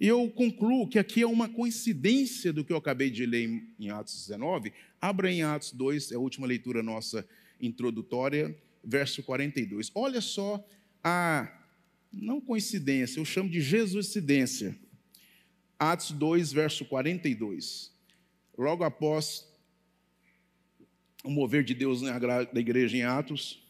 E 0.00 0.08
eu 0.08 0.30
concluo 0.30 0.88
que 0.88 0.98
aqui 0.98 1.20
é 1.20 1.26
uma 1.26 1.48
coincidência 1.48 2.52
do 2.52 2.64
que 2.64 2.72
eu 2.72 2.78
acabei 2.78 3.10
de 3.10 3.26
ler 3.26 3.62
em 3.78 3.90
Atos 3.90 4.26
19. 4.26 4.72
Abra 4.98 5.30
em 5.30 5.42
Atos 5.42 5.72
2, 5.72 6.12
é 6.12 6.14
a 6.14 6.18
última 6.18 6.46
leitura 6.46 6.82
nossa 6.82 7.26
introdutória, 7.60 8.56
verso 8.82 9.22
42. 9.22 9.90
Olha 9.94 10.22
só 10.22 10.66
a, 11.04 11.52
não 12.10 12.40
coincidência, 12.40 13.20
eu 13.20 13.26
chamo 13.26 13.50
de 13.50 13.60
Jesuscidência. 13.60 14.78
Atos 15.78 16.12
2, 16.12 16.50
verso 16.52 16.86
42. 16.86 17.92
Logo 18.56 18.84
após 18.84 19.46
o 21.22 21.30
mover 21.30 21.62
de 21.62 21.74
Deus 21.74 22.00
na 22.00 22.48
igreja 22.54 22.96
em 22.96 23.02
Atos, 23.02 23.62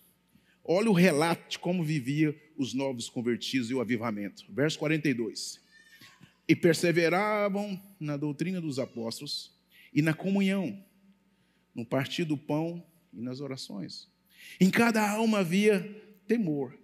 Olha 0.64 0.90
o 0.90 0.94
relato 0.94 1.50
de 1.50 1.58
como 1.58 1.82
vivia 1.82 2.32
os 2.60 2.74
novos 2.74 3.08
convertidos 3.08 3.70
e 3.70 3.74
o 3.74 3.80
avivamento. 3.80 4.44
Verso 4.50 4.78
42. 4.78 5.58
E 6.46 6.54
perseveravam 6.54 7.80
na 7.98 8.18
doutrina 8.18 8.60
dos 8.60 8.78
apóstolos 8.78 9.50
e 9.94 10.02
na 10.02 10.12
comunhão, 10.12 10.84
no 11.74 11.86
partir 11.86 12.24
do 12.24 12.36
pão 12.36 12.84
e 13.14 13.20
nas 13.22 13.40
orações. 13.40 14.08
Em 14.60 14.70
cada 14.70 15.08
alma 15.10 15.38
havia 15.38 15.80
temor. 16.26 16.78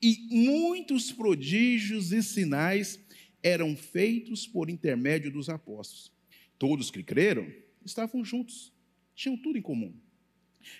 E 0.00 0.16
muitos 0.30 1.10
prodígios 1.10 2.12
e 2.12 2.22
sinais 2.22 3.00
eram 3.42 3.76
feitos 3.76 4.46
por 4.46 4.70
intermédio 4.70 5.32
dos 5.32 5.48
apóstolos. 5.48 6.12
Todos 6.56 6.92
que 6.92 7.02
creram 7.02 7.52
estavam 7.84 8.24
juntos, 8.24 8.72
tinham 9.16 9.36
tudo 9.36 9.58
em 9.58 9.62
comum 9.62 9.92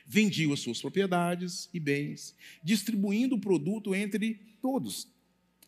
vendiam 0.07 0.53
as 0.53 0.61
suas 0.61 0.81
propriedades 0.81 1.69
e 1.73 1.81
bens, 1.81 2.35
distribuindo 2.63 3.37
o 3.37 3.41
produto 3.41 3.95
entre 3.95 4.41
todos. 4.61 5.07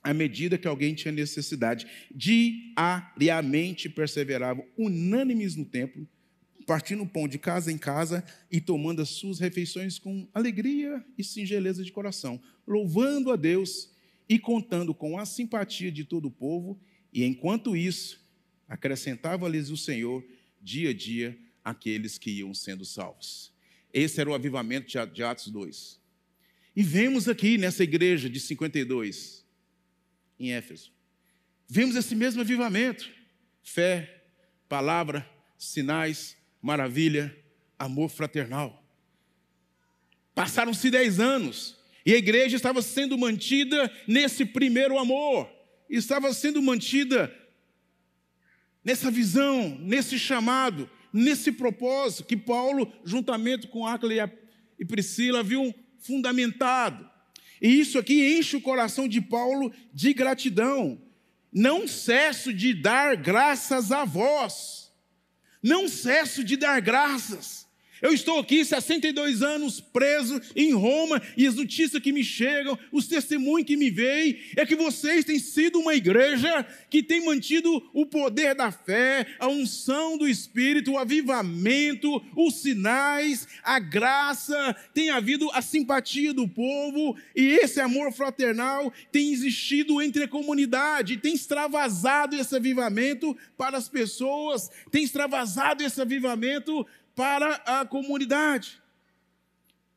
à 0.03 0.15
medida 0.15 0.59
que 0.59 0.67
alguém 0.67 0.95
tinha 0.95 1.13
necessidade. 1.13 1.87
Diariamente 2.15 3.89
perseveravam, 3.89 4.65
unânimes 4.77 5.57
no 5.57 5.65
templo, 5.65 6.09
partindo 6.67 7.03
o 7.03 7.09
pão 7.09 7.27
de 7.27 7.39
casa 7.39 7.73
em 7.73 7.79
casa 7.79 8.25
e 8.51 8.61
tomando 8.61 9.03
as 9.03 9.09
suas 9.11 9.39
refeições 9.39 9.99
com 9.99 10.29
alegria 10.33 11.05
e 11.19 11.25
singeleza 11.25 11.83
de 11.85 11.93
coração, 11.93 12.41
louvando 12.67 13.31
a 13.31 13.37
Deus 13.37 13.91
e 14.29 14.39
contando 14.39 14.95
com 14.95 15.19
a 15.19 15.27
simpatia 15.27 15.91
de 15.91 16.05
todo 16.05 16.27
o 16.29 16.31
povo, 16.31 16.79
e 17.13 17.25
enquanto 17.25 17.77
isso, 17.77 18.25
acrescentava-lhes 18.69 19.69
o 19.69 19.77
Senhor 19.77 20.25
dia 20.63 20.91
a 20.91 20.95
dia 20.95 21.37
aqueles 21.65 22.17
que 22.17 22.31
iam 22.31 22.55
sendo 22.55 22.85
salvos. 22.85 23.50
Esse 23.93 24.21
era 24.21 24.31
o 24.31 24.35
avivamento 24.35 24.87
de 25.07 25.23
Atos 25.23 25.49
2. 25.49 26.01
E 26.75 26.83
vemos 26.83 27.29
aqui 27.29 27.59
nessa 27.59 27.83
igreja 27.83 28.31
de 28.31 28.39
52, 28.39 29.45
em 30.39 30.53
Éfeso, 30.53 30.93
vemos 31.69 31.97
esse 31.97 32.15
mesmo 32.15 32.41
avivamento: 32.41 33.11
fé, 33.63 34.25
palavra, 34.69 35.29
sinais, 35.59 36.37
maravilha, 36.63 37.37
amor 37.79 38.09
fraternal. 38.09 38.83
Passaram-se 40.35 40.91
dez 40.91 41.19
anos 41.19 41.77
e 42.07 42.15
a 42.15 42.17
igreja 42.17 42.57
estava 42.57 42.81
sendo 42.81 43.19
mantida 43.19 43.93
nesse 44.07 44.45
primeiro 44.45 44.99
amor, 44.99 45.51
estava 45.89 46.33
sendo 46.33 46.63
mantida 46.63 47.37
nessa 48.83 49.11
visão, 49.11 49.77
nesse 49.81 50.19
chamado, 50.19 50.89
nesse 51.13 51.53
propósito 51.53 52.25
que 52.25 52.37
Paulo, 52.37 52.93
juntamente 53.05 53.69
com 53.69 53.87
Áquila 53.87 54.33
e 54.79 54.85
Priscila, 54.85 55.41
haviam 55.41 55.75
fundamentado. 55.99 57.09
E 57.61 57.69
isso 57.69 57.99
aqui 57.99 58.39
enche 58.39 58.57
o 58.57 58.61
coração 58.61 59.07
de 59.07 59.21
Paulo 59.21 59.73
de 59.93 60.15
gratidão. 60.15 61.01
Não 61.53 61.87
cesso 61.87 62.53
de 62.53 62.73
dar 62.73 63.17
graças 63.17 63.93
a 63.93 64.05
vós. 64.05 64.91
Não 65.63 65.89
cesso 65.89 66.43
de 66.43 66.57
dar 66.57 66.81
graças. 66.81 67.69
Eu 68.03 68.13
estou 68.15 68.39
aqui 68.39 68.65
62 68.65 69.43
anos 69.43 69.81
preso 69.81 70.41
em 70.57 70.73
Roma 70.73 71.21
e 71.37 71.47
as 71.47 71.55
notícias 71.55 72.03
que 72.03 72.13
me 72.13 72.25
chegam, 72.25 72.79
os 72.91 73.07
testemunhos 73.07 73.67
que 73.67 73.77
me 73.77 73.91
veem, 73.91 74.39
é 74.57 74.65
que 74.65 74.75
vocês 74.75 75.25
têm 75.25 75.39
sido 75.39 75.79
uma 75.79 75.95
igreja 75.95 76.67
que 76.89 77.03
tem 77.03 77.25
mantido 77.25 77.83
o 77.93 78.07
poder 78.07 78.55
da 78.55 78.71
fé, 78.71 79.27
a 79.39 79.49
unção 79.49 80.17
do 80.17 80.27
Espírito, 80.27 80.93
o 80.93 80.99
avivamento, 80.99 82.23
os 82.35 82.63
sinais, 82.63 83.47
a 83.63 83.79
graça, 83.79 84.75
tem 84.95 85.11
havido 85.11 85.51
a 85.53 85.61
simpatia 85.61 86.33
do 86.33 86.49
povo 86.49 87.17
e 87.37 87.59
esse 87.59 87.81
amor 87.81 88.13
fraternal 88.13 88.93
tem 89.13 89.33
existido 89.33 90.01
entre 90.01 90.25
a 90.25 90.29
comunidade, 90.29 91.19
tem 91.19 91.35
extravasado 91.35 92.35
esse 92.35 92.57
avivamento 92.57 93.37
para 93.59 93.77
as 93.77 93.89
pessoas, 93.89 94.71
tem 94.91 95.05
extravasado 95.05 95.83
esse 95.83 96.01
avivamento 96.01 96.87
para 97.15 97.55
a 97.67 97.85
comunidade. 97.85 98.81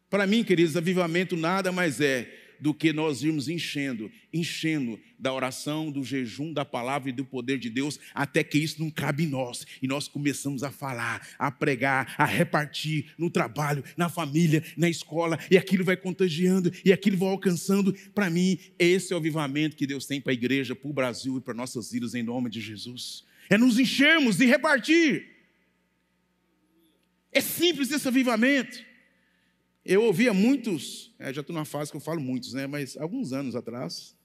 Para 0.10 0.28
mim, 0.28 0.44
queridos, 0.44 0.78
avivamento 0.78 1.36
nada 1.36 1.72
mais 1.72 2.00
é 2.00 2.44
do 2.64 2.74
que 2.74 2.94
nós 2.94 3.24
irmos 3.24 3.50
enchendo, 3.50 4.10
enchendo 4.32 4.98
da 5.20 5.34
oração, 5.34 5.92
do 5.92 6.02
jejum, 6.02 6.54
da 6.54 6.64
palavra 6.64 7.10
e 7.10 7.12
do 7.12 7.26
poder 7.26 7.58
de 7.58 7.70
Deus, 7.70 8.00
até 8.14 8.42
que 8.42 8.58
isso 8.58 8.82
não 8.82 8.90
cabe 8.90 9.24
em 9.24 9.28
nós. 9.28 9.68
E 9.82 9.88
nós 9.88 10.08
começamos 10.08 10.64
a 10.64 10.72
falar, 10.72 11.28
a 11.38 11.52
pregar, 11.52 12.16
a 12.18 12.24
repartir 12.24 13.08
no 13.18 13.30
trabalho, 13.30 13.84
na 13.98 14.08
família, 14.08 14.64
na 14.78 14.88
escola, 14.88 15.38
e 15.52 15.58
aquilo 15.58 15.84
vai 15.84 15.98
contagiando, 15.98 16.72
e 16.86 16.94
aquilo 16.94 17.18
vai 17.18 17.28
alcançando. 17.28 17.94
Para 18.16 18.30
mim, 18.30 18.58
esse 18.80 19.12
é 19.12 19.16
o 19.16 19.20
avivamento 19.20 19.76
que 19.76 19.86
Deus 19.86 20.06
tem 20.06 20.22
para 20.22 20.32
a 20.32 20.34
igreja, 20.34 20.74
para 20.74 20.90
o 20.90 20.94
Brasil 20.94 21.38
e 21.38 21.42
para 21.42 21.54
nossas 21.54 21.92
vidas, 21.92 22.16
em 22.16 22.24
nome 22.24 22.50
de 22.50 22.62
Jesus. 22.62 23.26
É 23.50 23.58
nos 23.58 23.78
enchermos 23.78 24.40
e 24.40 24.46
repartir. 24.46 25.33
É 27.34 27.42
simples 27.42 27.92
esse 27.92 28.08
avivamento. 28.08 28.84
Eu 29.86 30.04
ouvia 30.04 30.34
muitos, 30.34 31.14
é, 31.20 31.34
já 31.34 31.42
estou 31.42 31.54
numa 31.54 31.66
fase 31.66 31.92
que 31.92 31.98
eu 31.98 32.02
falo 32.02 32.22
muitos, 32.22 32.54
né? 32.54 32.68
Mas 32.68 32.96
alguns 32.96 33.34
anos 33.34 33.54
atrás, 33.54 34.16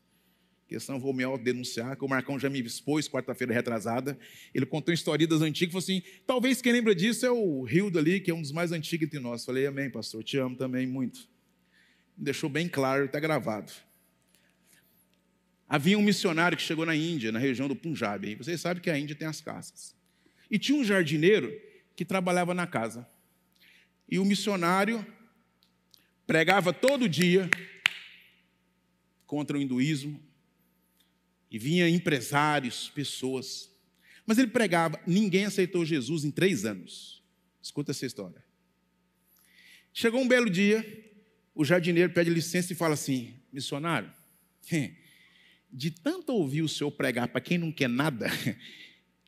questão 0.68 1.00
vou 1.00 1.12
me 1.12 1.24
denunciar, 1.38 1.96
que 1.96 2.04
o 2.04 2.08
Marcão 2.08 2.38
já 2.38 2.48
me 2.48 2.60
expôs 2.60 3.08
quarta-feira 3.08 3.52
retrasada. 3.52 4.16
Ele 4.54 4.66
contou 4.66 4.94
histórias 4.94 5.42
antigas, 5.42 5.72
falou 5.72 5.82
assim: 5.82 6.02
talvez 6.26 6.62
quem 6.62 6.72
lembra 6.72 6.94
disso 6.94 7.26
é 7.26 7.30
o 7.30 7.62
Rildo 7.62 7.98
ali, 7.98 8.20
que 8.20 8.30
é 8.30 8.34
um 8.34 8.42
dos 8.42 8.52
mais 8.52 8.70
antigos 8.70 9.06
entre 9.06 9.18
nós. 9.18 9.44
Falei, 9.44 9.66
amém, 9.66 9.90
pastor, 9.90 10.22
te 10.22 10.36
amo 10.36 10.54
também 10.54 10.86
muito. 10.86 11.28
Deixou 12.16 12.48
bem 12.48 12.68
claro, 12.68 13.06
está 13.06 13.18
gravado. 13.18 13.72
Havia 15.68 15.98
um 15.98 16.02
missionário 16.02 16.56
que 16.56 16.62
chegou 16.62 16.86
na 16.86 16.94
Índia, 16.94 17.32
na 17.32 17.38
região 17.38 17.66
do 17.66 17.74
Punjab. 17.74 18.34
Vocês 18.36 18.60
sabem 18.60 18.82
que 18.82 18.90
a 18.90 18.98
Índia 18.98 19.16
tem 19.16 19.26
as 19.26 19.40
casas. 19.40 19.94
E 20.50 20.58
tinha 20.58 20.78
um 20.78 20.84
jardineiro 20.84 21.52
que 21.98 22.04
trabalhava 22.04 22.54
na 22.54 22.64
casa. 22.64 23.04
E 24.08 24.20
o 24.20 24.24
missionário 24.24 25.04
pregava 26.28 26.72
todo 26.72 27.08
dia 27.08 27.50
contra 29.26 29.58
o 29.58 29.60
hinduísmo, 29.60 30.22
e 31.50 31.58
vinha 31.58 31.88
empresários, 31.88 32.88
pessoas. 32.90 33.68
Mas 34.24 34.38
ele 34.38 34.46
pregava, 34.46 35.00
ninguém 35.04 35.46
aceitou 35.46 35.84
Jesus 35.84 36.24
em 36.24 36.30
três 36.30 36.64
anos. 36.64 37.20
Escuta 37.60 37.90
essa 37.90 38.06
história. 38.06 38.44
Chegou 39.92 40.20
um 40.20 40.28
belo 40.28 40.48
dia, 40.48 40.86
o 41.52 41.64
jardineiro 41.64 42.12
pede 42.12 42.30
licença 42.30 42.72
e 42.72 42.76
fala 42.76 42.94
assim: 42.94 43.34
missionário, 43.52 44.12
de 45.68 45.90
tanto 45.90 46.32
ouvir 46.32 46.62
o 46.62 46.68
senhor 46.68 46.92
pregar 46.92 47.26
para 47.26 47.40
quem 47.40 47.58
não 47.58 47.72
quer 47.72 47.88
nada, 47.88 48.28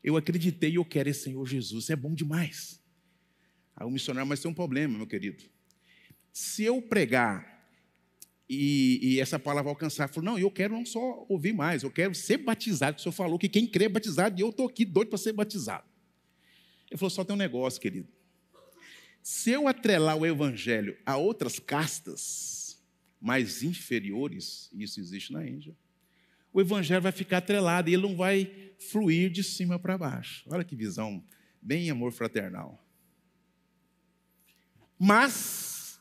eu 0.03 0.17
acreditei 0.17 0.71
e 0.71 0.75
eu 0.77 0.85
quero 0.85 1.09
esse 1.09 1.25
Senhor 1.25 1.47
Jesus, 1.47 1.91
é 1.91 1.97
bom 1.97 2.15
demais. 2.15 2.81
Aí 3.77 3.87
o 3.87 3.91
missionário, 3.91 4.29
mas 4.29 4.41
tem 4.41 4.51
um 4.51 4.55
problema, 4.55 4.97
meu 4.97 5.07
querido. 5.07 5.45
Se 6.33 6.65
eu 6.65 6.81
pregar 6.81 7.69
e, 8.49 8.99
e 9.01 9.21
essa 9.21 9.39
palavra 9.39 9.71
alcançar, 9.71 10.09
falou, 10.09 10.33
não, 10.33 10.39
eu 10.39 10.51
quero 10.51 10.75
não 10.75 10.85
só 10.85 11.25
ouvir 11.29 11.53
mais, 11.53 11.83
eu 11.83 11.91
quero 11.91 12.15
ser 12.15 12.39
batizado, 12.39 12.99
o 12.99 13.01
senhor 13.01 13.13
falou 13.13 13.39
que 13.39 13.49
quem 13.49 13.67
crê 13.67 13.85
é 13.85 13.89
batizado, 13.89 14.39
e 14.39 14.43
eu 14.43 14.51
estou 14.51 14.67
aqui 14.67 14.85
doido 14.85 15.09
para 15.09 15.19
ser 15.19 15.33
batizado. 15.33 15.85
Ele 16.91 16.99
falou, 16.99 17.11
só 17.11 17.25
tem 17.25 17.35
um 17.35 17.39
negócio, 17.39 17.81
querido. 17.81 18.09
Se 19.23 19.51
eu 19.51 19.69
atrelar 19.69 20.17
o 20.17 20.27
evangelho 20.27 20.97
a 21.07 21.17
outras 21.17 21.59
castas 21.59 22.83
mais 23.21 23.63
inferiores, 23.63 24.71
isso 24.73 24.99
existe 24.99 25.33
na 25.33 25.47
Índia, 25.47 25.77
o 26.53 26.61
evangelho 26.61 27.03
vai 27.03 27.13
ficar 27.13 27.39
atrelado 27.39 27.89
e 27.89 27.95
ele 27.95 28.03
não 28.03 28.17
vai 28.17 28.51
fluir 28.79 29.31
de 29.31 29.45
cima 29.45 29.79
para 29.79 29.97
baixo. 29.97 30.45
Olha 30.49 30.65
que 30.65 30.75
visão, 30.75 31.23
bem 31.61 31.91
amor 31.91 32.13
fraternal. 32.13 32.83
Mas, 34.99 35.99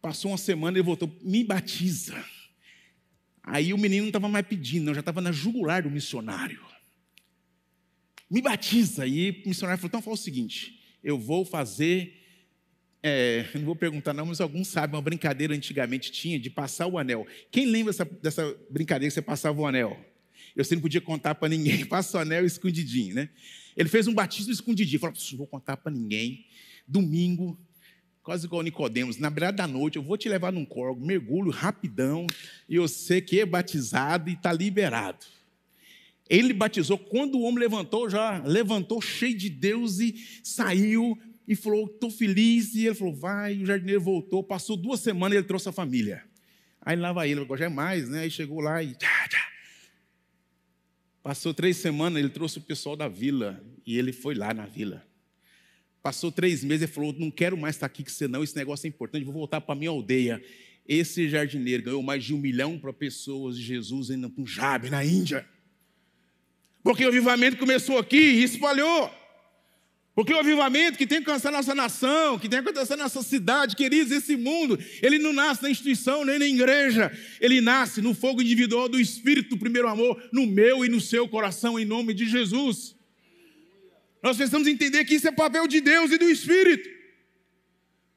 passou 0.00 0.30
uma 0.30 0.38
semana 0.38 0.76
e 0.76 0.80
ele 0.80 0.86
voltou, 0.86 1.10
me 1.22 1.42
batiza. 1.42 2.24
Aí 3.42 3.72
o 3.72 3.78
menino 3.78 4.02
não 4.02 4.10
estava 4.10 4.28
mais 4.28 4.46
pedindo, 4.46 4.94
já 4.94 5.00
estava 5.00 5.20
na 5.20 5.32
jugular 5.32 5.82
do 5.82 5.90
missionário. 5.90 6.64
Me 8.30 8.40
batiza. 8.40 9.06
E 9.06 9.42
o 9.44 9.48
missionário 9.48 9.80
falou: 9.80 9.88
então 9.88 10.02
fala 10.02 10.14
o 10.14 10.18
seguinte, 10.18 10.80
eu 11.02 11.18
vou 11.18 11.44
fazer 11.44 12.19
é, 13.02 13.46
não 13.54 13.64
vou 13.64 13.76
perguntar 13.76 14.12
não, 14.12 14.26
mas 14.26 14.40
alguns 14.40 14.68
sabem, 14.68 14.96
uma 14.96 15.02
brincadeira 15.02 15.54
antigamente 15.54 16.12
tinha 16.12 16.38
de 16.38 16.50
passar 16.50 16.86
o 16.86 16.98
anel. 16.98 17.26
Quem 17.50 17.66
lembra 17.66 17.92
dessa, 17.92 18.04
dessa 18.04 18.56
brincadeira 18.70 19.10
que 19.10 19.14
você 19.14 19.22
passava 19.22 19.58
o 19.58 19.66
anel? 19.66 19.98
Eu 20.54 20.64
sempre 20.64 20.82
podia 20.82 21.00
contar 21.00 21.34
para 21.34 21.48
ninguém, 21.48 21.84
passa 21.86 22.18
o 22.18 22.20
anel 22.20 22.44
escondidinho, 22.44 23.14
né? 23.14 23.30
Ele 23.76 23.88
fez 23.88 24.06
um 24.06 24.12
batismo 24.12 24.52
escondidinho, 24.52 25.00
falou, 25.00 25.16
não 25.30 25.38
vou 25.38 25.46
contar 25.46 25.76
para 25.76 25.90
ninguém. 25.90 26.44
Domingo, 26.86 27.58
quase 28.22 28.46
igual 28.46 28.62
Nicodemos, 28.62 29.16
na 29.16 29.30
beirada 29.30 29.58
da 29.58 29.66
noite, 29.66 29.96
eu 29.96 30.02
vou 30.02 30.18
te 30.18 30.28
levar 30.28 30.52
num 30.52 30.64
corgo, 30.64 31.04
mergulho 31.04 31.50
rapidão, 31.50 32.26
e 32.68 32.74
eu 32.74 32.86
sei 32.86 33.20
que 33.20 33.40
é 33.40 33.46
batizado 33.46 34.28
e 34.28 34.34
está 34.34 34.52
liberado. 34.52 35.24
Ele 36.28 36.52
batizou, 36.52 36.98
quando 36.98 37.36
o 37.36 37.42
homem 37.42 37.60
levantou, 37.60 38.08
já 38.10 38.42
levantou 38.44 39.00
cheio 39.00 39.36
de 39.36 39.48
Deus 39.48 39.98
e 39.98 40.14
saiu 40.44 41.18
e 41.50 41.56
falou: 41.56 41.86
estou 41.86 42.12
feliz. 42.12 42.76
E 42.76 42.86
ele 42.86 42.94
falou: 42.94 43.12
vai. 43.12 43.56
E 43.56 43.62
o 43.64 43.66
jardineiro 43.66 44.00
voltou. 44.00 44.40
Passou 44.40 44.76
duas 44.76 45.00
semanas 45.00 45.34
e 45.34 45.38
ele 45.38 45.46
trouxe 45.48 45.68
a 45.68 45.72
família. 45.72 46.24
Aí 46.80 46.96
lá 46.96 47.12
vai 47.12 47.28
ele, 47.28 47.44
já 47.58 47.64
é 47.64 47.68
mais, 47.68 48.08
né? 48.08 48.20
Aí 48.20 48.30
chegou 48.30 48.60
lá 48.60 48.80
e. 48.80 48.94
Tchá, 48.94 49.28
tchá. 49.28 49.50
Passou 51.24 51.52
três 51.52 51.76
semanas, 51.76 52.20
ele 52.20 52.30
trouxe 52.30 52.58
o 52.58 52.60
pessoal 52.60 52.94
da 52.94 53.08
vila. 53.08 53.60
E 53.84 53.98
ele 53.98 54.12
foi 54.12 54.36
lá 54.36 54.54
na 54.54 54.64
vila. 54.64 55.04
Passou 56.00 56.30
três 56.30 56.62
meses 56.62 56.88
e 56.88 56.92
falou: 56.92 57.12
Não 57.18 57.32
quero 57.32 57.56
mais 57.56 57.74
estar 57.74 57.86
aqui 57.86 58.04
com 58.04 58.10
você, 58.10 58.28
não. 58.28 58.44
Esse 58.44 58.54
negócio 58.54 58.86
é 58.86 58.88
importante, 58.88 59.24
vou 59.24 59.34
voltar 59.34 59.60
para 59.60 59.74
a 59.74 59.76
minha 59.76 59.90
aldeia. 59.90 60.40
Esse 60.86 61.28
jardineiro 61.28 61.82
ganhou 61.82 62.02
mais 62.02 62.24
de 62.24 62.32
um 62.32 62.38
milhão 62.38 62.78
para 62.78 62.92
pessoas 62.92 63.56
de 63.56 63.62
Jesus 63.64 64.08
no 64.10 64.30
Punjab, 64.30 64.88
na 64.88 65.04
Índia. 65.04 65.44
Porque 66.80 67.04
o 67.04 67.08
avivamento 67.08 67.56
começou 67.56 67.98
aqui 67.98 68.16
e 68.16 68.44
espalhou. 68.44 69.19
Porque 70.14 70.34
o 70.34 70.38
avivamento 70.38 70.98
que 70.98 71.06
tem 71.06 71.22
que 71.22 71.30
alcançar 71.30 71.52
nossa 71.52 71.74
nação, 71.74 72.38
que 72.38 72.48
tem 72.48 72.60
que 72.60 72.68
alcançar 72.68 72.96
nossa 72.96 73.22
cidade, 73.22 73.76
queridos, 73.76 74.12
esse 74.12 74.36
mundo, 74.36 74.78
ele 75.00 75.18
não 75.18 75.32
nasce 75.32 75.62
na 75.62 75.70
instituição 75.70 76.24
nem 76.24 76.38
na 76.38 76.46
igreja, 76.46 77.16
ele 77.40 77.60
nasce 77.60 78.02
no 78.02 78.12
fogo 78.12 78.42
individual 78.42 78.88
do 78.88 79.00
Espírito 79.00 79.50
do 79.50 79.58
primeiro 79.58 79.88
amor, 79.88 80.20
no 80.32 80.46
meu 80.46 80.84
e 80.84 80.88
no 80.88 81.00
seu 81.00 81.28
coração, 81.28 81.78
em 81.78 81.84
nome 81.84 82.12
de 82.12 82.26
Jesus. 82.26 82.96
Nós 84.22 84.36
precisamos 84.36 84.66
entender 84.66 85.04
que 85.04 85.14
isso 85.14 85.28
é 85.28 85.32
papel 85.32 85.66
de 85.66 85.80
Deus 85.80 86.10
e 86.10 86.18
do 86.18 86.28
Espírito. 86.28 86.99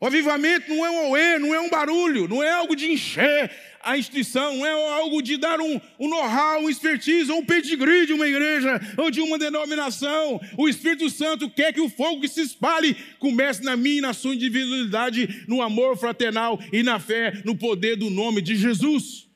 O 0.03 0.05
avivamento 0.05 0.67
não 0.67 0.85
é 0.85 0.89
um 0.91 1.11
oê, 1.11 1.39
não 1.39 1.55
é 1.55 1.61
um 1.61 1.69
barulho, 1.69 2.27
não 2.27 2.43
é 2.43 2.51
algo 2.51 2.75
de 2.75 2.91
encher, 2.91 3.49
a 3.81 3.97
instituição, 3.97 4.57
não 4.57 4.65
é 4.65 4.99
algo 4.99 5.21
de 5.21 5.37
dar 5.37 5.61
um, 5.61 5.79
um 5.97 6.09
know-how, 6.09 6.61
um 6.61 6.69
expertise 6.69 7.31
ou 7.31 7.39
um 7.39 7.45
pedigree 7.45 8.05
de 8.05 8.11
uma 8.11 8.27
igreja 8.27 8.81
ou 8.97 9.09
de 9.09 9.21
uma 9.21 9.39
denominação. 9.39 10.41
O 10.57 10.67
Espírito 10.67 11.09
Santo 11.09 11.49
quer 11.49 11.71
que 11.71 11.79
o 11.79 11.87
fogo 11.87 12.19
que 12.19 12.27
se 12.27 12.41
espalhe 12.41 12.97
comece 13.17 13.63
na 13.63 13.77
minha 13.77 13.99
e 13.99 14.01
na 14.01 14.13
sua 14.13 14.35
individualidade, 14.35 15.45
no 15.47 15.61
amor 15.61 15.97
fraternal 15.97 16.59
e 16.73 16.83
na 16.83 16.99
fé, 16.99 17.41
no 17.45 17.55
poder 17.55 17.95
do 17.95 18.09
nome 18.09 18.41
de 18.41 18.57
Jesus. 18.57 19.29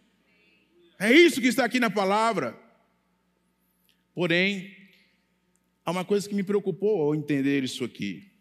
É 1.00 1.14
isso 1.14 1.40
que 1.40 1.48
está 1.48 1.64
aqui 1.64 1.80
na 1.80 1.90
palavra. 1.90 2.60
Porém, 4.14 4.76
há 5.86 5.92
uma 5.92 6.04
coisa 6.04 6.28
que 6.28 6.36
me 6.36 6.44
preocupou 6.44 7.04
ao 7.04 7.16
entender 7.16 7.64
isso 7.64 7.86
aqui. 7.86 8.36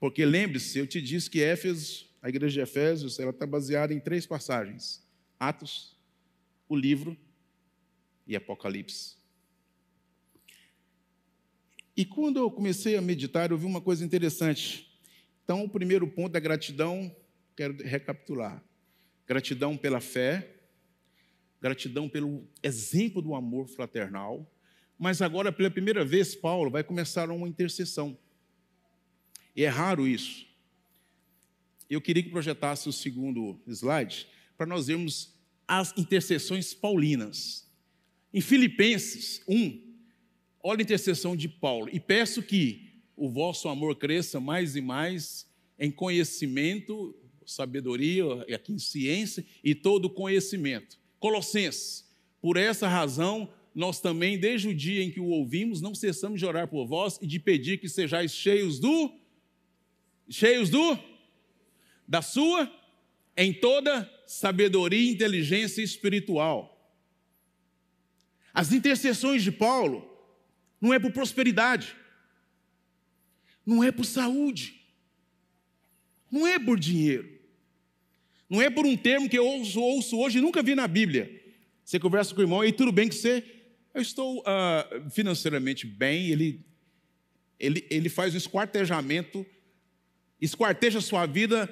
Porque 0.00 0.24
lembre-se, 0.24 0.78
eu 0.78 0.86
te 0.86 1.00
disse 1.00 1.28
que 1.28 1.42
Éfeso, 1.42 2.08
a 2.22 2.30
igreja 2.30 2.54
de 2.54 2.60
Efésios, 2.60 3.18
ela 3.18 3.30
está 3.30 3.46
baseada 3.46 3.92
em 3.92 4.00
três 4.00 4.26
passagens. 4.26 5.06
Atos, 5.38 5.94
o 6.66 6.74
livro 6.74 7.16
e 8.26 8.34
Apocalipse. 8.34 9.16
E 11.94 12.04
quando 12.04 12.38
eu 12.38 12.50
comecei 12.50 12.96
a 12.96 13.02
meditar, 13.02 13.50
eu 13.50 13.58
vi 13.58 13.66
uma 13.66 13.80
coisa 13.80 14.02
interessante. 14.02 14.90
Então, 15.44 15.64
o 15.64 15.68
primeiro 15.68 16.08
ponto 16.08 16.32
da 16.32 16.40
gratidão, 16.40 17.14
quero 17.54 17.76
recapitular: 17.82 18.64
gratidão 19.26 19.76
pela 19.76 20.00
fé, 20.00 20.56
gratidão 21.60 22.08
pelo 22.08 22.48
exemplo 22.62 23.20
do 23.20 23.34
amor 23.34 23.68
fraternal, 23.68 24.50
mas 24.98 25.20
agora, 25.20 25.52
pela 25.52 25.70
primeira 25.70 26.04
vez, 26.04 26.34
Paulo 26.34 26.70
vai 26.70 26.82
começar 26.82 27.30
uma 27.30 27.48
intercessão. 27.48 28.16
E 29.60 29.64
é 29.64 29.68
raro 29.68 30.08
isso. 30.08 30.46
Eu 31.90 32.00
queria 32.00 32.22
que 32.22 32.30
projetasse 32.30 32.88
o 32.88 32.92
segundo 32.94 33.60
slide 33.66 34.26
para 34.56 34.66
nós 34.66 34.86
vermos 34.86 35.34
as 35.68 35.92
intercessões 35.98 36.72
paulinas. 36.72 37.70
Em 38.32 38.40
Filipenses 38.40 39.42
1, 39.46 39.82
olha 40.62 40.80
a 40.80 40.82
intercessão 40.82 41.36
de 41.36 41.46
Paulo. 41.46 41.90
E 41.92 42.00
peço 42.00 42.42
que 42.42 42.90
o 43.14 43.28
vosso 43.28 43.68
amor 43.68 43.96
cresça 43.96 44.40
mais 44.40 44.76
e 44.76 44.80
mais 44.80 45.46
em 45.78 45.90
conhecimento, 45.90 47.14
sabedoria, 47.44 48.24
aqui 48.54 48.72
em 48.72 48.78
ciência 48.78 49.44
e 49.62 49.74
todo 49.74 50.08
conhecimento. 50.08 50.98
Colossenses, 51.18 52.10
por 52.40 52.56
essa 52.56 52.88
razão, 52.88 53.46
nós 53.74 54.00
também, 54.00 54.38
desde 54.38 54.68
o 54.68 54.74
dia 54.74 55.02
em 55.02 55.10
que 55.10 55.20
o 55.20 55.28
ouvimos, 55.28 55.82
não 55.82 55.94
cessamos 55.94 56.40
de 56.40 56.46
orar 56.46 56.66
por 56.66 56.86
vós 56.86 57.18
e 57.20 57.26
de 57.26 57.38
pedir 57.38 57.76
que 57.76 57.90
sejais 57.90 58.32
cheios 58.32 58.80
do 58.80 59.20
cheios 60.30 60.70
do? 60.70 60.98
Da 62.06 62.22
sua? 62.22 62.70
Em 63.36 63.52
toda 63.52 64.08
sabedoria 64.26 65.10
inteligência 65.10 65.82
espiritual. 65.82 66.76
As 68.54 68.72
intercessões 68.72 69.42
de 69.42 69.52
Paulo 69.52 70.08
não 70.80 70.94
é 70.94 70.98
por 70.98 71.12
prosperidade, 71.12 71.94
não 73.64 73.84
é 73.84 73.92
por 73.92 74.04
saúde, 74.04 74.80
não 76.30 76.46
é 76.46 76.58
por 76.58 76.78
dinheiro, 76.78 77.28
não 78.48 78.62
é 78.62 78.70
por 78.70 78.86
um 78.86 78.96
termo 78.96 79.28
que 79.28 79.38
eu 79.38 79.46
ouço, 79.46 79.80
ouço 79.80 80.18
hoje 80.18 80.38
e 80.38 80.40
nunca 80.40 80.62
vi 80.62 80.74
na 80.74 80.88
Bíblia. 80.88 81.40
Você 81.84 81.98
conversa 81.98 82.34
com 82.34 82.40
o 82.40 82.44
irmão 82.44 82.64
e 82.64 82.72
tudo 82.72 82.92
bem 82.92 83.08
que 83.08 83.14
você, 83.14 83.44
eu 83.92 84.00
estou 84.00 84.40
uh, 84.40 85.10
financeiramente 85.10 85.86
bem, 85.86 86.28
ele, 86.28 86.64
ele, 87.58 87.86
ele 87.90 88.08
faz 88.08 88.34
um 88.34 88.38
esquartejamento, 88.38 89.44
esquarteja 90.40 90.98
a 90.98 91.02
sua 91.02 91.26
vida 91.26 91.68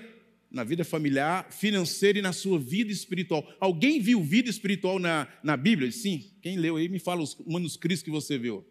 na 0.51 0.65
vida 0.65 0.85
familiar, 0.85 1.51
financeira 1.53 2.19
e 2.19 2.23
na 2.23 2.33
sua 2.33 2.59
vida 2.59 2.91
espiritual. 2.91 3.47
Alguém 3.61 4.01
viu 4.01 4.23
vida 4.23 4.49
espiritual 4.49 4.99
na, 4.99 5.29
na 5.43 5.57
Bíblia? 5.57 5.93
Sim. 5.93 6.31
Quem 6.41 6.57
leu 6.57 6.77
aí 6.77 6.89
me 6.89 6.99
fala 6.99 7.23
os 7.23 7.37
manuscritos 7.47 8.03
que 8.03 8.11
você 8.11 8.39
viu. 8.39 8.67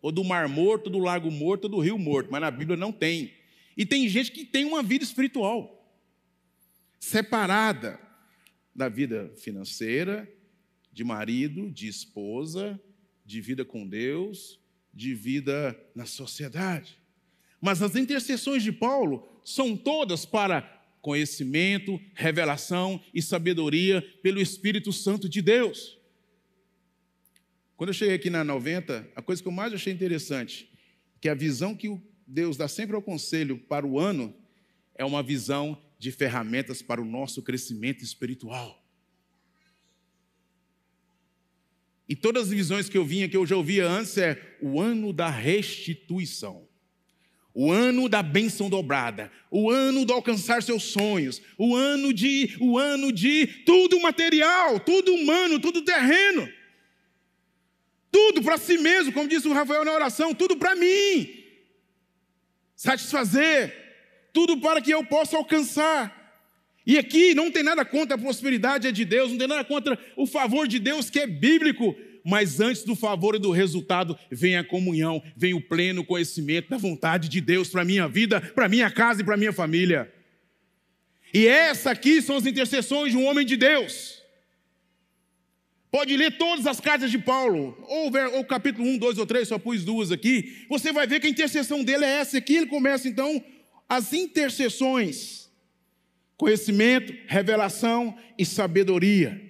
Ou 0.00 0.10
do 0.10 0.24
Mar 0.24 0.48
Morto, 0.48 0.88
do 0.88 0.98
Lago 0.98 1.30
Morto, 1.30 1.68
do 1.68 1.78
Rio 1.78 1.98
Morto, 1.98 2.30
mas 2.30 2.40
na 2.40 2.50
Bíblia 2.50 2.76
não 2.76 2.90
tem. 2.90 3.34
E 3.76 3.84
tem 3.84 4.08
gente 4.08 4.32
que 4.32 4.44
tem 4.44 4.64
uma 4.64 4.82
vida 4.82 5.04
espiritual 5.04 5.76
separada 6.98 7.98
da 8.74 8.88
vida 8.88 9.32
financeira, 9.36 10.30
de 10.92 11.04
marido, 11.04 11.70
de 11.70 11.88
esposa, 11.88 12.80
de 13.24 13.40
vida 13.40 13.64
com 13.64 13.86
Deus, 13.86 14.58
de 14.92 15.14
vida 15.14 15.78
na 15.94 16.04
sociedade. 16.04 16.98
Mas 17.60 17.82
as 17.82 17.94
intercessões 17.94 18.62
de 18.62 18.72
Paulo 18.72 19.26
são 19.44 19.76
todas 19.76 20.24
para 20.24 20.80
conhecimento, 21.00 22.00
revelação 22.14 23.00
e 23.12 23.22
sabedoria 23.22 24.02
pelo 24.22 24.40
Espírito 24.40 24.92
Santo 24.92 25.28
de 25.28 25.40
Deus. 25.40 25.98
Quando 27.76 27.88
eu 27.88 27.94
cheguei 27.94 28.14
aqui 28.14 28.28
na 28.28 28.44
90, 28.44 29.10
a 29.16 29.22
coisa 29.22 29.40
que 29.40 29.48
eu 29.48 29.52
mais 29.52 29.72
achei 29.72 29.92
interessante, 29.92 30.70
que 31.20 31.28
a 31.28 31.34
visão 31.34 31.74
que 31.74 31.98
Deus 32.26 32.56
dá 32.56 32.68
sempre 32.68 32.94
ao 32.94 33.02
conselho 33.02 33.58
para 33.58 33.86
o 33.86 33.98
ano, 33.98 34.34
é 34.94 35.04
uma 35.04 35.22
visão 35.22 35.80
de 35.98 36.12
ferramentas 36.12 36.82
para 36.82 37.00
o 37.00 37.04
nosso 37.04 37.42
crescimento 37.42 38.04
espiritual. 38.04 38.84
E 42.06 42.14
todas 42.14 42.44
as 42.44 42.50
visões 42.50 42.88
que 42.88 42.98
eu 42.98 43.04
vinha, 43.04 43.28
que 43.28 43.36
eu 43.36 43.46
já 43.46 43.56
ouvia 43.56 43.88
antes, 43.88 44.18
é 44.18 44.58
o 44.60 44.80
ano 44.80 45.12
da 45.12 45.30
restituição 45.30 46.69
o 47.54 47.70
ano 47.70 48.08
da 48.08 48.22
bênção 48.22 48.68
dobrada, 48.68 49.30
o 49.50 49.70
ano 49.70 50.06
de 50.06 50.12
alcançar 50.12 50.62
seus 50.62 50.84
sonhos, 50.84 51.42
o 51.58 51.74
ano 51.74 52.12
de, 52.12 52.56
o 52.60 52.78
ano 52.78 53.12
de 53.12 53.46
tudo 53.64 54.00
material, 54.00 54.78
tudo 54.80 55.12
humano, 55.14 55.58
tudo 55.58 55.82
terreno. 55.82 56.48
Tudo 58.10 58.42
para 58.42 58.58
si 58.58 58.78
mesmo, 58.78 59.12
como 59.12 59.28
disse 59.28 59.46
o 59.46 59.52
Rafael 59.52 59.84
na 59.84 59.92
oração, 59.92 60.34
tudo 60.34 60.56
para 60.56 60.74
mim. 60.74 61.28
Satisfazer, 62.74 63.72
tudo 64.32 64.58
para 64.58 64.80
que 64.80 64.90
eu 64.90 65.04
possa 65.04 65.36
alcançar. 65.36 66.18
E 66.86 66.98
aqui 66.98 67.34
não 67.34 67.50
tem 67.50 67.62
nada 67.62 67.84
contra 67.84 68.16
a 68.16 68.18
prosperidade 68.18 68.88
é 68.88 68.92
de 68.92 69.04
Deus, 69.04 69.30
não 69.30 69.38
tem 69.38 69.46
nada 69.46 69.64
contra 69.64 69.98
o 70.16 70.26
favor 70.26 70.66
de 70.66 70.78
Deus 70.78 71.10
que 71.10 71.20
é 71.20 71.26
bíblico, 71.26 71.94
mas 72.24 72.60
antes 72.60 72.84
do 72.84 72.94
favor 72.94 73.34
e 73.34 73.38
do 73.38 73.50
resultado, 73.50 74.18
vem 74.30 74.56
a 74.56 74.64
comunhão, 74.64 75.22
vem 75.36 75.54
o 75.54 75.60
pleno 75.60 76.04
conhecimento 76.04 76.70
da 76.70 76.76
vontade 76.76 77.28
de 77.28 77.40
Deus 77.40 77.68
para 77.68 77.82
a 77.82 77.84
minha 77.84 78.08
vida, 78.08 78.40
para 78.40 78.66
a 78.66 78.68
minha 78.68 78.90
casa 78.90 79.22
e 79.22 79.24
para 79.24 79.34
a 79.34 79.38
minha 79.38 79.52
família. 79.52 80.12
E 81.32 81.46
essa 81.46 81.90
aqui 81.90 82.20
são 82.20 82.36
as 82.36 82.46
intercessões 82.46 83.12
de 83.12 83.18
um 83.18 83.24
homem 83.24 83.46
de 83.46 83.56
Deus. 83.56 84.20
Pode 85.90 86.16
ler 86.16 86.38
todas 86.38 86.66
as 86.66 86.80
cartas 86.80 87.10
de 87.10 87.18
Paulo, 87.18 87.76
ou, 87.88 88.12
o 88.38 88.44
capítulo 88.44 88.86
1, 88.86 88.98
2 88.98 89.18
ou 89.18 89.26
3, 89.26 89.48
só 89.48 89.58
pus 89.58 89.84
duas 89.84 90.12
aqui. 90.12 90.64
Você 90.68 90.92
vai 90.92 91.06
ver 91.06 91.18
que 91.18 91.26
a 91.26 91.30
intercessão 91.30 91.82
dele 91.82 92.04
é 92.04 92.20
essa 92.20 92.38
aqui. 92.38 92.56
Ele 92.56 92.66
começa 92.66 93.08
então 93.08 93.42
as 93.88 94.12
intercessões: 94.12 95.50
conhecimento, 96.36 97.12
revelação 97.26 98.16
e 98.38 98.46
sabedoria. 98.46 99.40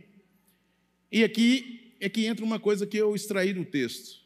E 1.12 1.22
aqui 1.22 1.79
é 2.00 2.08
que 2.08 2.26
entra 2.26 2.44
uma 2.44 2.58
coisa 2.58 2.86
que 2.86 2.96
eu 2.96 3.14
extraí 3.14 3.52
do 3.52 3.64
texto. 3.64 4.20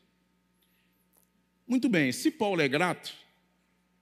Muito 1.67 1.89
bem, 1.89 2.13
se 2.13 2.31
Paulo 2.31 2.61
é 2.61 2.69
grato, 2.69 3.15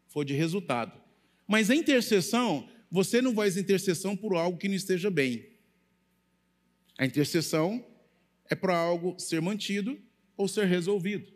foi 0.09 0.25
de 0.25 0.35
resultado. 0.35 1.01
Mas 1.49 1.71
a 1.71 1.75
intercessão, 1.75 2.69
você 2.91 3.23
não 3.23 3.35
faz 3.35 3.57
intercessão 3.57 4.17
por 4.17 4.35
algo 4.35 4.59
que 4.59 4.69
não 4.69 4.75
esteja 4.75 5.11
bem. 5.11 5.47
A 6.99 7.07
intercessão 7.07 7.85
é 8.51 8.55
para 8.55 8.77
algo 8.77 9.19
ser 9.19 9.41
mantido 9.41 9.99
ou 10.37 10.47
ser 10.47 10.67
resolvido. 10.67 11.33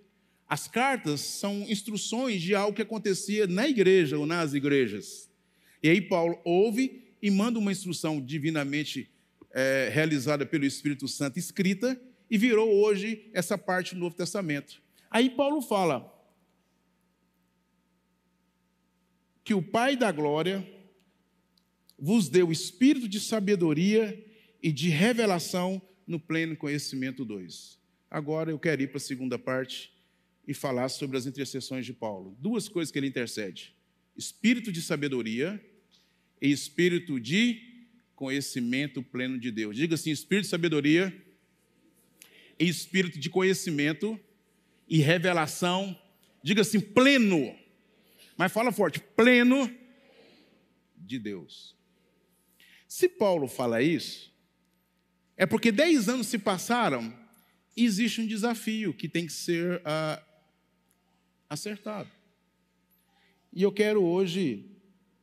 As 0.48 0.68
cartas 0.68 1.20
são 1.20 1.62
instruções 1.68 2.40
de 2.42 2.54
algo 2.54 2.76
que 2.76 2.82
acontecia 2.82 3.46
na 3.46 3.68
igreja 3.68 4.18
ou 4.18 4.26
nas 4.26 4.54
igrejas. 4.54 5.28
E 5.82 5.88
aí 5.88 6.00
Paulo 6.00 6.38
ouve 6.44 7.04
e 7.20 7.30
manda 7.30 7.58
uma 7.58 7.72
instrução 7.72 8.20
divinamente 8.20 9.10
é, 9.52 9.90
realizada 9.92 10.44
pelo 10.44 10.64
Espírito 10.64 11.08
Santo, 11.08 11.38
escrita, 11.38 12.00
e 12.30 12.36
virou 12.36 12.72
hoje 12.72 13.30
essa 13.32 13.56
parte 13.56 13.94
do 13.94 14.00
Novo 14.00 14.16
Testamento. 14.16 14.82
Aí 15.10 15.30
Paulo 15.30 15.62
fala 15.62 16.12
que 19.44 19.54
o 19.54 19.62
Pai 19.62 19.96
da 19.96 20.10
glória 20.10 20.66
vos 21.98 22.28
deu 22.28 22.50
espírito 22.50 23.08
de 23.08 23.20
sabedoria 23.20 24.24
e 24.62 24.72
de 24.72 24.88
revelação 24.88 25.80
no 26.06 26.18
pleno 26.18 26.56
conhecimento 26.56 27.24
2. 27.24 27.78
Agora 28.10 28.50
eu 28.50 28.58
quero 28.58 28.82
ir 28.82 28.88
para 28.88 28.98
a 28.98 29.00
segunda 29.00 29.38
parte 29.38 29.92
e 30.46 30.54
falar 30.54 30.88
sobre 30.88 31.16
as 31.16 31.26
intercessões 31.26 31.84
de 31.84 31.92
Paulo. 31.92 32.36
Duas 32.40 32.68
coisas 32.68 32.92
que 32.92 32.98
ele 32.98 33.06
intercede: 33.06 33.74
espírito 34.16 34.70
de 34.70 34.82
sabedoria 34.82 35.64
e 36.40 36.50
espírito 36.50 37.18
de 37.18 37.86
conhecimento 38.14 39.02
pleno 39.02 39.38
de 39.38 39.50
Deus. 39.50 39.76
Diga 39.76 39.94
assim: 39.94 40.10
espírito 40.10 40.44
de 40.44 40.50
sabedoria 40.50 41.25
espírito 42.58 43.18
de 43.18 43.28
conhecimento 43.28 44.18
e 44.88 44.98
revelação. 44.98 45.98
Diga 46.42 46.62
assim: 46.62 46.80
pleno. 46.80 47.54
Mas 48.36 48.52
fala 48.52 48.72
forte: 48.72 49.00
pleno 49.00 49.70
de 50.96 51.18
Deus. 51.18 51.76
Se 52.88 53.08
Paulo 53.08 53.46
fala 53.48 53.82
isso, 53.82 54.32
é 55.36 55.44
porque 55.44 55.70
dez 55.70 56.08
anos 56.08 56.28
se 56.28 56.38
passaram 56.38 57.14
e 57.76 57.84
existe 57.84 58.20
um 58.20 58.26
desafio 58.26 58.94
que 58.94 59.08
tem 59.08 59.26
que 59.26 59.32
ser 59.32 59.80
uh, 59.80 60.24
acertado. 61.48 62.10
E 63.52 63.62
eu 63.62 63.72
quero 63.72 64.02
hoje 64.02 64.70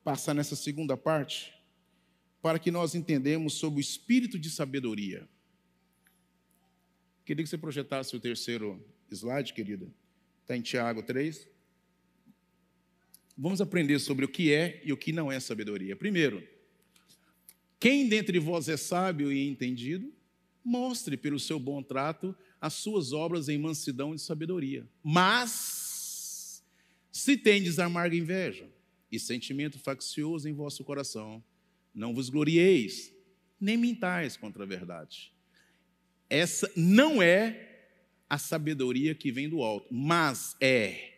passar 0.03 0.33
nessa 0.33 0.55
segunda 0.55 0.97
parte 0.97 1.53
para 2.41 2.59
que 2.59 2.69
nós 2.69 2.93
entendemos 2.93 3.53
sobre 3.53 3.79
o 3.79 3.81
espírito 3.81 4.37
de 4.37 4.49
sabedoria. 4.49 5.27
Queria 7.25 7.43
que 7.43 7.49
você 7.49 7.57
projetasse 7.57 8.15
o 8.15 8.19
terceiro 8.19 8.83
slide, 9.09 9.53
querida. 9.53 9.87
Está 10.41 10.57
em 10.57 10.61
Tiago 10.61 11.01
3. 11.03 11.47
Vamos 13.37 13.61
aprender 13.61 13.99
sobre 13.99 14.25
o 14.25 14.27
que 14.27 14.53
é 14.53 14.81
e 14.83 14.91
o 14.91 14.97
que 14.97 15.11
não 15.11 15.31
é 15.31 15.39
sabedoria. 15.39 15.95
Primeiro, 15.95 16.45
quem 17.79 18.07
dentre 18.07 18.39
vós 18.39 18.69
é 18.69 18.77
sábio 18.77 19.31
e 19.31 19.47
entendido, 19.47 20.13
mostre 20.63 21.17
pelo 21.17 21.39
seu 21.39 21.59
bom 21.59 21.81
trato 21.81 22.35
as 22.61 22.73
suas 22.73 23.11
obras 23.11 23.49
em 23.49 23.57
mansidão 23.57 24.13
e 24.13 24.19
sabedoria. 24.19 24.87
Mas, 25.03 26.63
se 27.11 27.35
tendes 27.35 27.79
amarga 27.79 28.15
inveja 28.15 28.69
e 29.11 29.19
sentimento 29.19 29.79
faccioso 29.79 30.47
em 30.47 30.53
vosso 30.53 30.83
coração, 30.83 31.43
não 31.93 32.13
vos 32.13 32.29
glorieis, 32.29 33.13
nem 33.59 33.77
mintais 33.77 34.37
contra 34.37 34.63
a 34.63 34.67
verdade. 34.67 35.32
Essa 36.33 36.71
não 36.75 37.21
é 37.21 37.85
a 38.29 38.37
sabedoria 38.37 39.13
que 39.13 39.31
vem 39.31 39.47
do 39.47 39.61
alto, 39.61 39.93
mas 39.93 40.55
é 40.59 41.13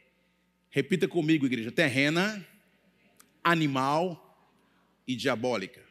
Repita 0.75 1.07
comigo, 1.07 1.45
igreja: 1.45 1.71
terrena, 1.71 2.45
animal 3.41 4.53
e 5.07 5.15
diabólica. 5.15 5.81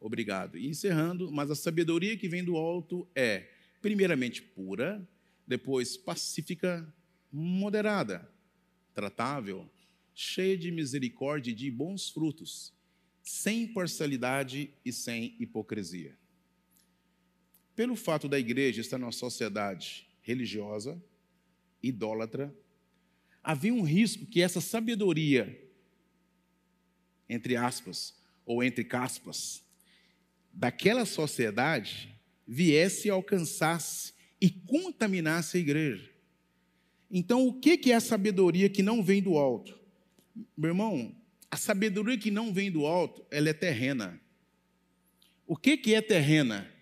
Obrigado. 0.00 0.56
E 0.56 0.66
encerrando, 0.66 1.30
mas 1.30 1.50
a 1.50 1.54
sabedoria 1.54 2.16
que 2.16 2.26
vem 2.26 2.42
do 2.42 2.56
alto 2.56 3.06
é, 3.14 3.46
primeiramente, 3.82 4.40
pura, 4.40 5.06
depois 5.46 5.98
pacífica, 5.98 6.90
moderada, 7.30 8.26
tratável, 8.94 9.70
cheia 10.14 10.56
de 10.56 10.70
misericórdia 10.70 11.50
e 11.50 11.54
de 11.54 11.70
bons 11.70 12.08
frutos, 12.08 12.72
sem 13.22 13.66
parcialidade 13.66 14.70
e 14.82 14.90
sem 14.94 15.36
hipocrisia. 15.38 16.16
Pelo 17.76 17.96
fato 17.96 18.28
da 18.28 18.38
igreja 18.38 18.80
estar 18.80 18.98
numa 18.98 19.12
sociedade 19.12 20.06
religiosa, 20.22 21.02
idólatra, 21.82 22.54
havia 23.42 23.74
um 23.74 23.82
risco 23.82 24.26
que 24.26 24.40
essa 24.40 24.60
sabedoria, 24.60 25.60
entre 27.28 27.56
aspas, 27.56 28.14
ou 28.46 28.62
entre 28.62 28.84
caspas, 28.84 29.62
daquela 30.52 31.04
sociedade 31.04 32.14
viesse 32.46 33.10
alcançasse 33.10 34.12
e 34.40 34.50
contaminasse 34.50 35.56
a 35.56 35.60
igreja. 35.60 36.10
Então, 37.10 37.46
o 37.46 37.60
que 37.60 37.90
é 37.90 37.94
a 37.94 38.00
sabedoria 38.00 38.68
que 38.68 38.82
não 38.82 39.02
vem 39.02 39.22
do 39.22 39.36
alto? 39.36 39.78
Meu 40.56 40.70
irmão, 40.70 41.14
a 41.50 41.56
sabedoria 41.56 42.18
que 42.18 42.30
não 42.30 42.52
vem 42.52 42.70
do 42.70 42.86
alto, 42.86 43.24
ela 43.30 43.48
é 43.48 43.52
terrena. 43.52 44.20
O 45.46 45.56
que 45.56 45.94
é 45.94 46.00
terrena? 46.00 46.73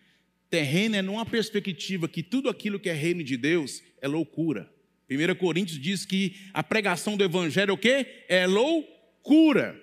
Terrena 0.53 0.99
é 0.99 1.03
numa 1.03 1.25
perspectiva 1.25 2.07
que 2.07 2.23
tudo 2.23 2.51
aquilo 2.51 2.79
que 2.79 2.91
é 2.91 2.93
reino 2.93 3.25
de 3.25 3.39
Deus 3.39 3.83
é 4.03 4.07
loucura. 4.07 4.71
1 5.11 5.35
Coríntios 5.37 5.81
diz 5.81 6.05
que 6.05 6.37
a 6.53 6.63
pregação 6.63 7.17
do 7.17 7.25
evangelho 7.25 7.71
é 7.71 7.73
o 7.73 7.79
quê? 7.79 8.25
É 8.29 8.47
loucura. 8.47 9.81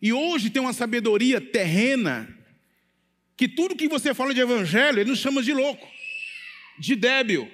E 0.00 0.14
hoje 0.14 0.48
tem 0.48 0.62
uma 0.62 0.72
sabedoria 0.72 1.42
terrena 1.42 2.26
que 3.36 3.46
tudo 3.46 3.76
que 3.76 3.86
você 3.86 4.14
fala 4.14 4.32
de 4.32 4.40
evangelho, 4.40 4.98
ele 4.98 5.10
nos 5.10 5.18
chama 5.18 5.42
de 5.42 5.52
louco, 5.52 5.86
de 6.78 6.96
débil. 6.96 7.46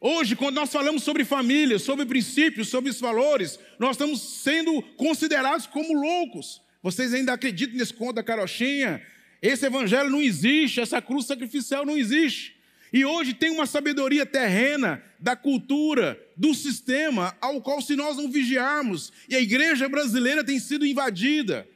Hoje, 0.00 0.34
quando 0.34 0.54
nós 0.54 0.72
falamos 0.72 1.02
sobre 1.02 1.22
família, 1.22 1.78
sobre 1.78 2.06
princípios, 2.06 2.68
sobre 2.68 2.88
os 2.88 2.98
valores, 2.98 3.60
nós 3.78 3.90
estamos 3.90 4.22
sendo 4.42 4.80
considerados 4.96 5.66
como 5.66 5.92
loucos. 5.92 6.62
Vocês 6.82 7.12
ainda 7.12 7.34
acreditam 7.34 7.76
nesse 7.76 7.92
conto 7.92 8.14
da 8.14 8.22
carochinha? 8.22 9.02
Esse 9.40 9.66
evangelho 9.66 10.10
não 10.10 10.20
existe, 10.20 10.80
essa 10.80 11.00
cruz 11.00 11.26
sacrificial 11.26 11.86
não 11.86 11.96
existe. 11.96 12.56
E 12.92 13.04
hoje 13.04 13.34
tem 13.34 13.50
uma 13.50 13.66
sabedoria 13.66 14.24
terrena 14.24 15.02
da 15.18 15.36
cultura, 15.36 16.18
do 16.36 16.54
sistema, 16.54 17.36
ao 17.40 17.60
qual, 17.60 17.80
se 17.82 17.94
nós 17.94 18.16
não 18.16 18.30
vigiarmos, 18.30 19.12
e 19.28 19.36
a 19.36 19.40
igreja 19.40 19.88
brasileira 19.88 20.42
tem 20.42 20.58
sido 20.58 20.86
invadida. 20.86 21.68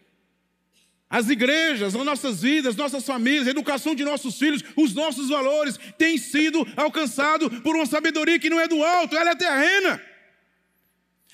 As 1.10 1.28
igrejas, 1.28 1.94
as 1.94 2.04
nossas 2.04 2.40
vidas, 2.40 2.74
nossas 2.74 3.04
famílias, 3.04 3.46
a 3.46 3.50
educação 3.50 3.94
de 3.94 4.02
nossos 4.02 4.38
filhos, 4.38 4.64
os 4.74 4.94
nossos 4.94 5.28
valores 5.28 5.78
têm 5.98 6.16
sido 6.16 6.66
alcançados 6.74 7.60
por 7.60 7.76
uma 7.76 7.84
sabedoria 7.84 8.38
que 8.38 8.48
não 8.48 8.58
é 8.58 8.66
do 8.66 8.82
alto, 8.82 9.14
ela 9.14 9.32
é 9.32 9.34
terrena. 9.34 10.02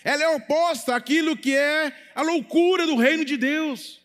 Ela 0.02 0.24
é 0.24 0.28
oposta 0.30 0.96
àquilo 0.96 1.36
que 1.36 1.54
é 1.54 1.92
a 2.14 2.22
loucura 2.22 2.86
do 2.86 2.96
reino 2.96 3.24
de 3.24 3.36
Deus. 3.36 3.97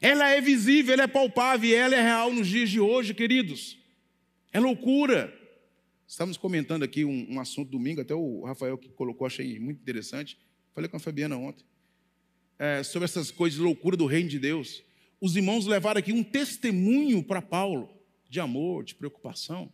Ela 0.00 0.30
é 0.30 0.40
visível, 0.40 0.92
ela 0.92 1.04
é 1.04 1.06
palpável 1.06 1.70
e 1.70 1.74
ela 1.74 1.94
é 1.94 2.02
real 2.02 2.32
nos 2.32 2.46
dias 2.46 2.68
de 2.68 2.78
hoje, 2.78 3.14
queridos. 3.14 3.78
É 4.52 4.60
loucura. 4.60 5.32
Estamos 6.06 6.36
comentando 6.36 6.82
aqui 6.82 7.04
um, 7.04 7.34
um, 7.34 7.40
assunto 7.40 7.70
domingo, 7.70 8.00
até 8.00 8.14
o 8.14 8.44
Rafael 8.44 8.76
que 8.76 8.88
colocou, 8.90 9.26
achei 9.26 9.58
muito 9.58 9.80
interessante. 9.80 10.38
Falei 10.74 10.88
com 10.88 10.96
a 10.96 11.00
Fabiana 11.00 11.36
ontem. 11.36 11.64
É, 12.58 12.82
sobre 12.82 13.04
essas 13.04 13.30
coisas 13.30 13.58
loucura 13.58 13.96
do 13.96 14.06
reino 14.06 14.28
de 14.28 14.38
Deus. 14.38 14.82
Os 15.20 15.34
irmãos 15.34 15.66
levaram 15.66 15.98
aqui 15.98 16.12
um 16.12 16.22
testemunho 16.22 17.22
para 17.22 17.40
Paulo 17.40 17.90
de 18.28 18.38
amor, 18.38 18.84
de 18.84 18.94
preocupação. 18.94 19.72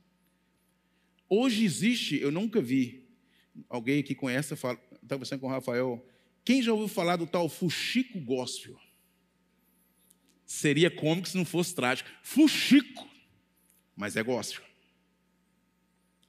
Hoje 1.28 1.64
existe, 1.64 2.20
eu 2.20 2.30
nunca 2.30 2.60
vi 2.60 3.08
alguém 3.68 4.02
que 4.02 4.14
conhece, 4.14 4.54
estava 4.54 4.78
conversando 5.08 5.40
com 5.40 5.46
o 5.46 5.50
Rafael, 5.50 6.06
quem 6.44 6.62
já 6.62 6.72
ouviu 6.72 6.88
falar 6.88 7.16
do 7.16 7.26
tal 7.26 7.48
fuxico 7.48 8.20
gospel? 8.20 8.78
Seria 10.52 10.90
cômico 10.90 11.26
se 11.26 11.34
não 11.34 11.46
fosse 11.46 11.74
trágico. 11.74 12.10
Fuxico, 12.22 13.08
mas 13.96 14.16
é 14.16 14.22
gospel. 14.22 14.62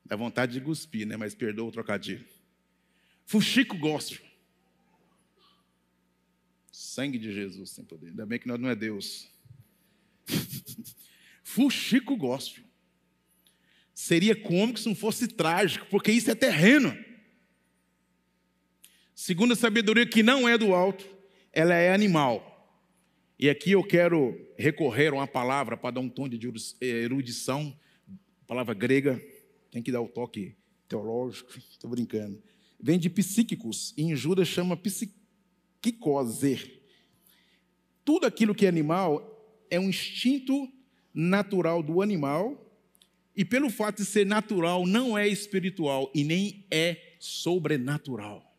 Dá 0.05 0.15
vontade 0.15 0.53
de 0.53 0.62
cuspir, 0.62 1.05
né? 1.05 1.17
Mas 1.17 1.36
perdoa 1.36 1.67
o 1.67 1.71
trocadilho. 1.73 2.25
Fuxico 3.25 3.77
gospel. 3.77 4.25
Sangue 6.71 7.19
de 7.19 7.33
Jesus 7.33 7.71
sem 7.71 7.83
poder. 7.83 8.07
Ainda 8.07 8.25
bem 8.25 8.39
que 8.39 8.47
nós 8.47 8.57
não 8.57 8.69
é 8.69 8.75
Deus. 8.75 9.29
Fuxico 11.43 12.15
gospel. 12.15 12.63
Seria 13.93 14.38
cômico 14.38 14.79
se 14.79 14.88
não 14.88 14.95
fosse 14.95 15.27
trágico, 15.27 15.86
porque 15.88 16.13
isso 16.13 16.31
é 16.31 16.36
terreno. 16.36 16.97
Segundo 19.13 19.51
a 19.51 19.57
sabedoria 19.57 20.05
que 20.05 20.23
não 20.23 20.47
é 20.47 20.57
do 20.57 20.73
alto, 20.73 21.05
ela 21.51 21.75
é 21.75 21.93
animal. 21.93 22.53
E 23.43 23.49
aqui 23.49 23.71
eu 23.71 23.84
quero 23.84 24.39
recorrer 24.58 25.10
a 25.10 25.15
uma 25.15 25.27
palavra 25.27 25.75
para 25.75 25.91
dar 25.91 25.99
um 25.99 26.08
tom 26.08 26.29
de 26.29 26.39
erudição, 26.79 27.77
palavra 28.47 28.73
grega, 28.73 29.21
tem 29.69 29.84
que 29.84 29.91
dar 29.91 29.99
o 29.99 30.08
toque 30.08 30.56
teológico, 30.88 31.51
estou 31.69 31.89
brincando. 31.89 32.41
Vem 32.79 32.97
de 32.97 33.10
psíquicos, 33.10 33.93
e 33.97 34.03
em 34.03 34.15
Judas 34.15 34.47
chama 34.47 34.77
psiquicose. 34.77 36.79
Tudo 38.06 38.25
aquilo 38.25 38.56
que 38.56 38.65
é 38.65 38.69
animal 38.69 39.45
é 39.69 39.77
um 39.77 39.89
instinto 39.89 40.71
natural 41.13 41.84
do 41.84 42.01
animal, 42.01 42.73
e 43.36 43.43
pelo 43.43 43.69
fato 43.69 43.97
de 43.97 44.06
ser 44.06 44.25
natural, 44.25 44.88
não 44.88 45.17
é 45.17 45.27
espiritual 45.27 46.10
e 46.15 46.23
nem 46.23 46.65
é 46.71 47.15
sobrenatural. 47.19 48.56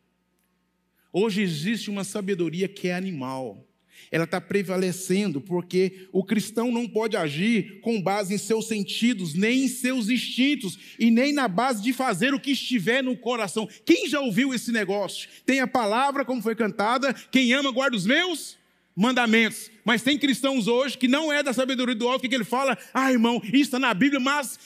Hoje 1.11 1.41
existe 1.41 1.89
uma 1.89 2.03
sabedoria 2.03 2.67
que 2.67 2.89
é 2.89 2.93
animal 2.93 3.67
ela 4.11 4.23
está 4.25 4.39
prevalecendo, 4.39 5.41
porque 5.41 6.07
o 6.11 6.23
cristão 6.23 6.71
não 6.71 6.87
pode 6.87 7.17
agir 7.17 7.79
com 7.81 8.01
base 8.01 8.33
em 8.33 8.37
seus 8.37 8.67
sentidos, 8.67 9.33
nem 9.33 9.65
em 9.65 9.67
seus 9.67 10.09
instintos, 10.09 10.77
e 10.99 11.11
nem 11.11 11.33
na 11.33 11.47
base 11.47 11.81
de 11.81 11.93
fazer 11.93 12.33
o 12.33 12.39
que 12.39 12.51
estiver 12.51 13.03
no 13.03 13.17
coração. 13.17 13.67
Quem 13.85 14.07
já 14.07 14.19
ouviu 14.19 14.53
esse 14.53 14.71
negócio? 14.71 15.29
Tem 15.45 15.59
a 15.59 15.67
palavra, 15.67 16.25
como 16.25 16.41
foi 16.41 16.55
cantada, 16.55 17.13
quem 17.31 17.53
ama 17.53 17.71
guarda 17.71 17.97
os 17.97 18.05
meus 18.05 18.57
mandamentos. 18.95 19.69
Mas 19.83 20.01
tem 20.01 20.17
cristãos 20.17 20.67
hoje 20.67 20.97
que 20.97 21.07
não 21.07 21.31
é 21.31 21.43
da 21.43 21.53
sabedoria 21.53 21.95
do 21.95 22.07
alto, 22.07 22.27
que 22.27 22.33
ele 22.33 22.43
fala, 22.43 22.77
ah, 22.93 23.11
irmão, 23.11 23.41
isso 23.45 23.55
está 23.55 23.79
na 23.79 23.93
Bíblia, 23.93 24.19
mas 24.19 24.57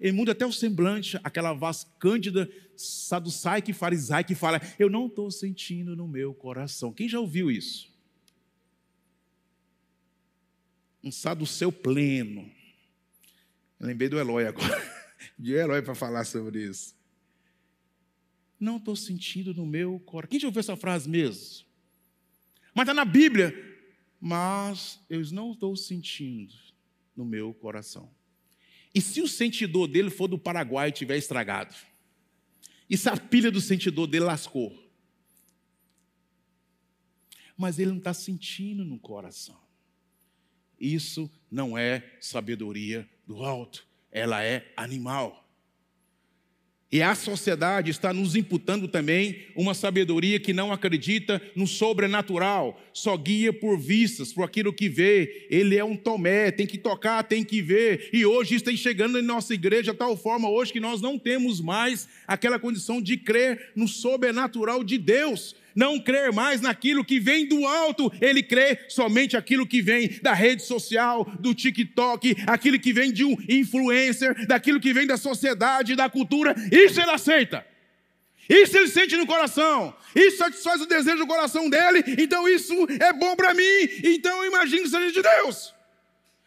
ele 0.00 0.12
muda 0.12 0.32
até 0.32 0.46
o 0.46 0.52
semblante, 0.52 1.18
aquela 1.24 1.52
voz 1.52 1.86
cândida, 1.98 2.48
saducaica 2.76 3.70
e 3.70 3.74
farisaica 3.74 4.28
que 4.28 4.34
fala: 4.34 4.60
Eu 4.78 4.88
não 4.88 5.06
estou 5.06 5.30
sentindo 5.30 5.96
no 5.96 6.06
meu 6.06 6.32
coração. 6.32 6.92
Quem 6.92 7.08
já 7.08 7.18
ouviu 7.18 7.50
isso? 7.50 7.88
Um 11.02 11.10
saduceu 11.12 11.70
pleno. 11.70 12.50
Eu 13.78 13.86
lembrei 13.86 14.08
do 14.08 14.18
Eloy 14.18 14.46
agora. 14.46 14.98
De 15.38 15.52
Eloy 15.52 15.82
para 15.82 15.94
falar 15.94 16.24
sobre 16.24 16.64
isso. 16.64 16.96
Não 18.58 18.76
estou 18.76 18.96
sentindo 18.96 19.54
no 19.54 19.64
meu 19.64 20.00
coração. 20.00 20.30
Quem 20.30 20.40
já 20.40 20.48
ouviu 20.48 20.60
essa 20.60 20.76
frase 20.76 21.08
mesmo? 21.08 21.64
Mas 22.74 22.84
está 22.84 22.94
na 22.94 23.04
Bíblia. 23.04 23.54
Mas 24.20 24.98
eu 25.08 25.22
não 25.30 25.52
estou 25.52 25.76
sentindo 25.76 26.54
no 27.16 27.24
meu 27.24 27.54
coração. 27.54 28.10
E 28.94 29.00
se 29.00 29.20
o 29.20 29.28
sentidor 29.28 29.86
dele 29.86 30.10
for 30.10 30.26
do 30.26 30.38
Paraguai 30.38 30.88
e 30.88 30.92
tiver 30.92 31.16
estragado? 31.16 31.74
E 32.90 32.96
se 32.96 33.08
a 33.08 33.16
pilha 33.16 33.50
do 33.50 33.60
sentidor 33.60 34.06
dele 34.06 34.24
lascou? 34.24 34.76
Mas 37.56 37.78
ele 37.78 37.90
não 37.90 37.98
está 37.98 38.14
sentindo 38.14 38.84
no 38.84 38.98
coração. 38.98 39.67
Isso 40.80 41.30
não 41.50 41.76
é 41.76 42.02
sabedoria 42.20 43.08
do 43.26 43.42
alto, 43.42 43.86
ela 44.10 44.42
é 44.42 44.70
animal. 44.76 45.44
E 46.90 47.02
a 47.02 47.14
sociedade 47.14 47.90
está 47.90 48.14
nos 48.14 48.34
imputando 48.34 48.88
também 48.88 49.40
uma 49.54 49.74
sabedoria 49.74 50.40
que 50.40 50.54
não 50.54 50.72
acredita 50.72 51.40
no 51.54 51.66
sobrenatural, 51.66 52.80
só 52.94 53.14
guia 53.14 53.52
por 53.52 53.78
vistas, 53.78 54.32
por 54.32 54.42
aquilo 54.42 54.72
que 54.72 54.88
vê. 54.88 55.46
Ele 55.50 55.76
é 55.76 55.84
um 55.84 55.94
Tomé, 55.94 56.50
tem 56.50 56.66
que 56.66 56.78
tocar, 56.78 57.22
tem 57.24 57.44
que 57.44 57.60
ver. 57.60 58.08
E 58.10 58.24
hoje 58.24 58.54
está 58.54 58.74
chegando 58.74 59.18
em 59.18 59.22
nossa 59.22 59.52
igreja 59.52 59.92
tal 59.92 60.16
forma 60.16 60.48
hoje 60.48 60.72
que 60.72 60.80
nós 60.80 61.02
não 61.02 61.18
temos 61.18 61.60
mais 61.60 62.08
aquela 62.26 62.58
condição 62.58 63.02
de 63.02 63.18
crer 63.18 63.72
no 63.76 63.86
sobrenatural 63.86 64.82
de 64.82 64.96
Deus 64.96 65.54
não 65.78 66.00
crer 66.00 66.32
mais 66.32 66.60
naquilo 66.60 67.04
que 67.04 67.20
vem 67.20 67.46
do 67.46 67.64
alto, 67.64 68.12
ele 68.20 68.42
crê 68.42 68.76
somente 68.88 69.36
aquilo 69.36 69.64
que 69.64 69.80
vem 69.80 70.08
da 70.20 70.34
rede 70.34 70.64
social, 70.64 71.24
do 71.38 71.54
TikTok, 71.54 72.34
aquilo 72.48 72.80
que 72.80 72.92
vem 72.92 73.12
de 73.12 73.24
um 73.24 73.36
influencer, 73.48 74.44
daquilo 74.48 74.80
que 74.80 74.92
vem 74.92 75.06
da 75.06 75.16
sociedade, 75.16 75.94
da 75.94 76.10
cultura, 76.10 76.52
isso 76.72 77.00
ele 77.00 77.12
aceita. 77.12 77.64
Isso 78.48 78.76
ele 78.76 78.88
sente 78.88 79.16
no 79.16 79.24
coração, 79.24 79.94
isso 80.16 80.38
satisfaz 80.38 80.80
o 80.80 80.86
desejo 80.86 81.18
do 81.18 81.26
coração 81.28 81.70
dele, 81.70 82.02
então 82.18 82.48
isso 82.48 82.74
é 82.98 83.12
bom 83.12 83.36
para 83.36 83.54
mim, 83.54 83.88
então 84.02 84.42
eu 84.42 84.48
imagino 84.48 84.82
que 84.82 84.88
seja 84.88 85.12
de 85.12 85.22
Deus. 85.22 85.72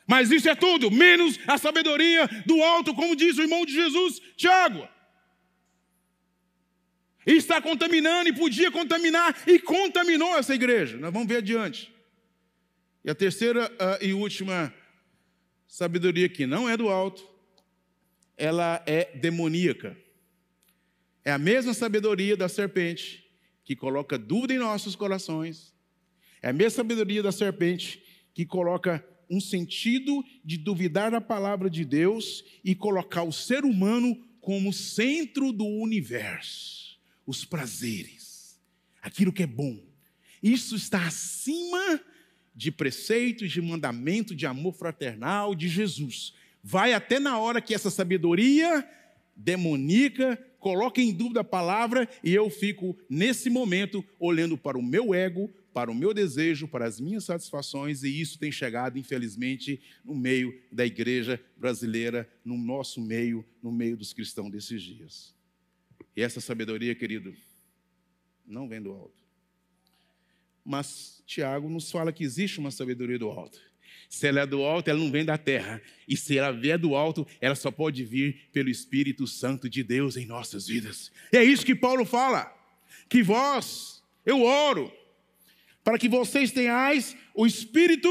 Mas 0.05 0.29
isso 0.29 0.49
é 0.49 0.55
tudo, 0.55 0.91
menos 0.91 1.39
a 1.47 1.57
sabedoria 1.57 2.27
do 2.45 2.61
alto, 2.61 2.93
como 2.93 3.15
diz 3.15 3.37
o 3.37 3.43
irmão 3.43 3.65
de 3.65 3.73
Jesus, 3.73 4.19
Tiago. 4.35 4.85
E 7.25 7.33
está 7.33 7.61
contaminando 7.61 8.29
e 8.29 8.33
podia 8.33 8.71
contaminar 8.71 9.43
e 9.47 9.59
contaminou 9.59 10.35
essa 10.37 10.55
igreja. 10.55 10.97
Nós 10.97 11.13
vamos 11.13 11.27
ver 11.27 11.37
adiante. 11.37 11.93
E 13.03 13.09
a 13.09 13.15
terceira 13.15 13.67
uh, 13.67 14.03
e 14.03 14.13
última 14.13 14.73
sabedoria 15.67 16.27
que 16.27 16.45
não 16.45 16.67
é 16.67 16.75
do 16.75 16.89
alto, 16.89 17.27
ela 18.35 18.83
é 18.87 19.15
demoníaca. 19.15 19.95
É 21.23 21.31
a 21.31 21.37
mesma 21.37 21.73
sabedoria 21.73 22.35
da 22.35 22.49
serpente 22.49 23.23
que 23.63 23.75
coloca 23.75 24.17
dúvida 24.17 24.53
em 24.53 24.57
nossos 24.57 24.95
corações. 24.95 25.73
É 26.41 26.49
a 26.49 26.53
mesma 26.53 26.77
sabedoria 26.77 27.21
da 27.21 27.31
serpente 27.31 28.03
que 28.33 28.45
coloca 28.45 29.05
um 29.29 29.39
sentido 29.39 30.23
de 30.43 30.57
duvidar 30.57 31.11
da 31.11 31.21
palavra 31.21 31.69
de 31.69 31.85
Deus 31.85 32.43
e 32.63 32.73
colocar 32.73 33.23
o 33.23 33.31
ser 33.31 33.63
humano 33.63 34.15
como 34.41 34.73
centro 34.73 35.51
do 35.51 35.65
universo 35.65 36.81
os 37.25 37.45
prazeres, 37.45 38.59
aquilo 39.01 39.33
que 39.33 39.43
é 39.43 39.47
bom. 39.47 39.79
Isso 40.41 40.75
está 40.75 41.05
acima 41.05 42.01
de 42.55 42.71
preceitos, 42.71 43.51
de 43.51 43.61
mandamento, 43.61 44.35
de 44.35 44.45
amor 44.45 44.73
fraternal 44.73 45.55
de 45.55 45.67
Jesus. 45.67 46.33
Vai 46.63 46.93
até 46.93 47.19
na 47.19 47.37
hora 47.37 47.61
que 47.61 47.73
essa 47.73 47.89
sabedoria 47.89 48.87
demoníaca 49.35 50.37
coloca 50.59 51.01
em 51.01 51.11
dúvida 51.11 51.41
a 51.41 51.43
palavra 51.43 52.07
e 52.23 52.33
eu 52.33 52.49
fico 52.49 52.97
nesse 53.09 53.49
momento 53.49 54.05
olhando 54.19 54.57
para 54.57 54.77
o 54.77 54.83
meu 54.83 55.13
ego, 55.13 55.49
para 55.73 55.89
o 55.89 55.95
meu 55.95 56.13
desejo, 56.13 56.67
para 56.67 56.85
as 56.85 56.99
minhas 56.99 57.23
satisfações, 57.23 58.03
e 58.03 58.21
isso 58.21 58.37
tem 58.37 58.51
chegado, 58.51 58.99
infelizmente, 58.99 59.81
no 60.03 60.13
meio 60.13 60.53
da 60.71 60.85
igreja 60.85 61.41
brasileira, 61.55 62.29
no 62.43 62.57
nosso 62.57 63.01
meio, 63.01 63.43
no 63.63 63.71
meio 63.71 63.95
dos 63.95 64.13
cristãos 64.13 64.51
desses 64.51 64.81
dias. 64.81 65.33
E 66.15 66.21
essa 66.21 66.41
sabedoria, 66.41 66.93
querido, 66.95 67.35
não 68.45 68.67
vem 68.67 68.81
do 68.81 68.91
alto. 68.91 69.21
Mas 70.63 71.23
Tiago 71.25 71.69
nos 71.69 71.89
fala 71.89 72.11
que 72.11 72.23
existe 72.23 72.59
uma 72.59 72.71
sabedoria 72.71 73.17
do 73.17 73.29
alto. 73.29 73.59
Se 74.09 74.27
ela 74.27 74.41
é 74.41 74.45
do 74.45 74.61
alto, 74.63 74.89
ela 74.89 74.99
não 74.99 75.11
vem 75.11 75.23
da 75.23 75.37
terra. 75.37 75.81
E 76.07 76.17
se 76.17 76.37
ela 76.37 76.51
vier 76.51 76.77
do 76.77 76.95
alto, 76.95 77.25
ela 77.39 77.55
só 77.55 77.71
pode 77.71 78.03
vir 78.03 78.49
pelo 78.51 78.69
Espírito 78.69 79.25
Santo 79.25 79.69
de 79.69 79.83
Deus 79.83 80.17
em 80.17 80.25
nossas 80.25 80.67
vidas. 80.67 81.11
E 81.31 81.37
é 81.37 81.43
isso 81.43 81.65
que 81.65 81.73
Paulo 81.73 82.05
fala. 82.05 82.53
Que 83.09 83.23
vós, 83.23 84.03
eu 84.25 84.43
oro, 84.43 84.91
para 85.83 85.97
que 85.97 86.09
vocês 86.09 86.51
tenhais 86.51 87.15
o 87.33 87.45
Espírito 87.45 88.09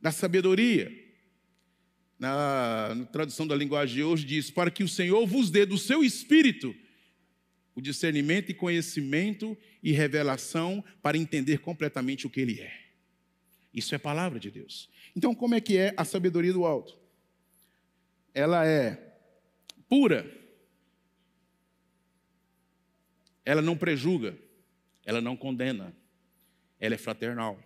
da 0.00 0.10
sabedoria 0.10 1.01
na, 2.22 3.04
tradução 3.10 3.44
da 3.44 3.56
linguagem 3.56 3.96
de 3.96 4.04
hoje, 4.04 4.24
diz: 4.24 4.48
Para 4.48 4.70
que 4.70 4.84
o 4.84 4.88
Senhor 4.88 5.26
vos 5.26 5.50
dê 5.50 5.66
do 5.66 5.76
seu 5.76 6.04
espírito 6.04 6.72
o 7.74 7.80
discernimento 7.80 8.50
e 8.50 8.54
conhecimento 8.54 9.58
e 9.82 9.90
revelação 9.90 10.84
para 11.02 11.18
entender 11.18 11.58
completamente 11.58 12.24
o 12.24 12.30
que 12.30 12.40
Ele 12.40 12.60
é. 12.60 12.72
Isso 13.74 13.92
é 13.94 13.98
palavra 13.98 14.38
de 14.38 14.52
Deus. 14.52 14.88
Então, 15.16 15.34
como 15.34 15.56
é 15.56 15.60
que 15.60 15.76
é 15.76 15.92
a 15.96 16.04
sabedoria 16.04 16.52
do 16.52 16.64
alto? 16.64 16.96
Ela 18.32 18.64
é 18.64 19.16
pura, 19.88 20.30
ela 23.44 23.62
não 23.62 23.76
prejuga, 23.76 24.38
ela 25.04 25.20
não 25.20 25.36
condena, 25.36 25.92
ela 26.78 26.94
é 26.94 26.98
fraternal. 26.98 27.58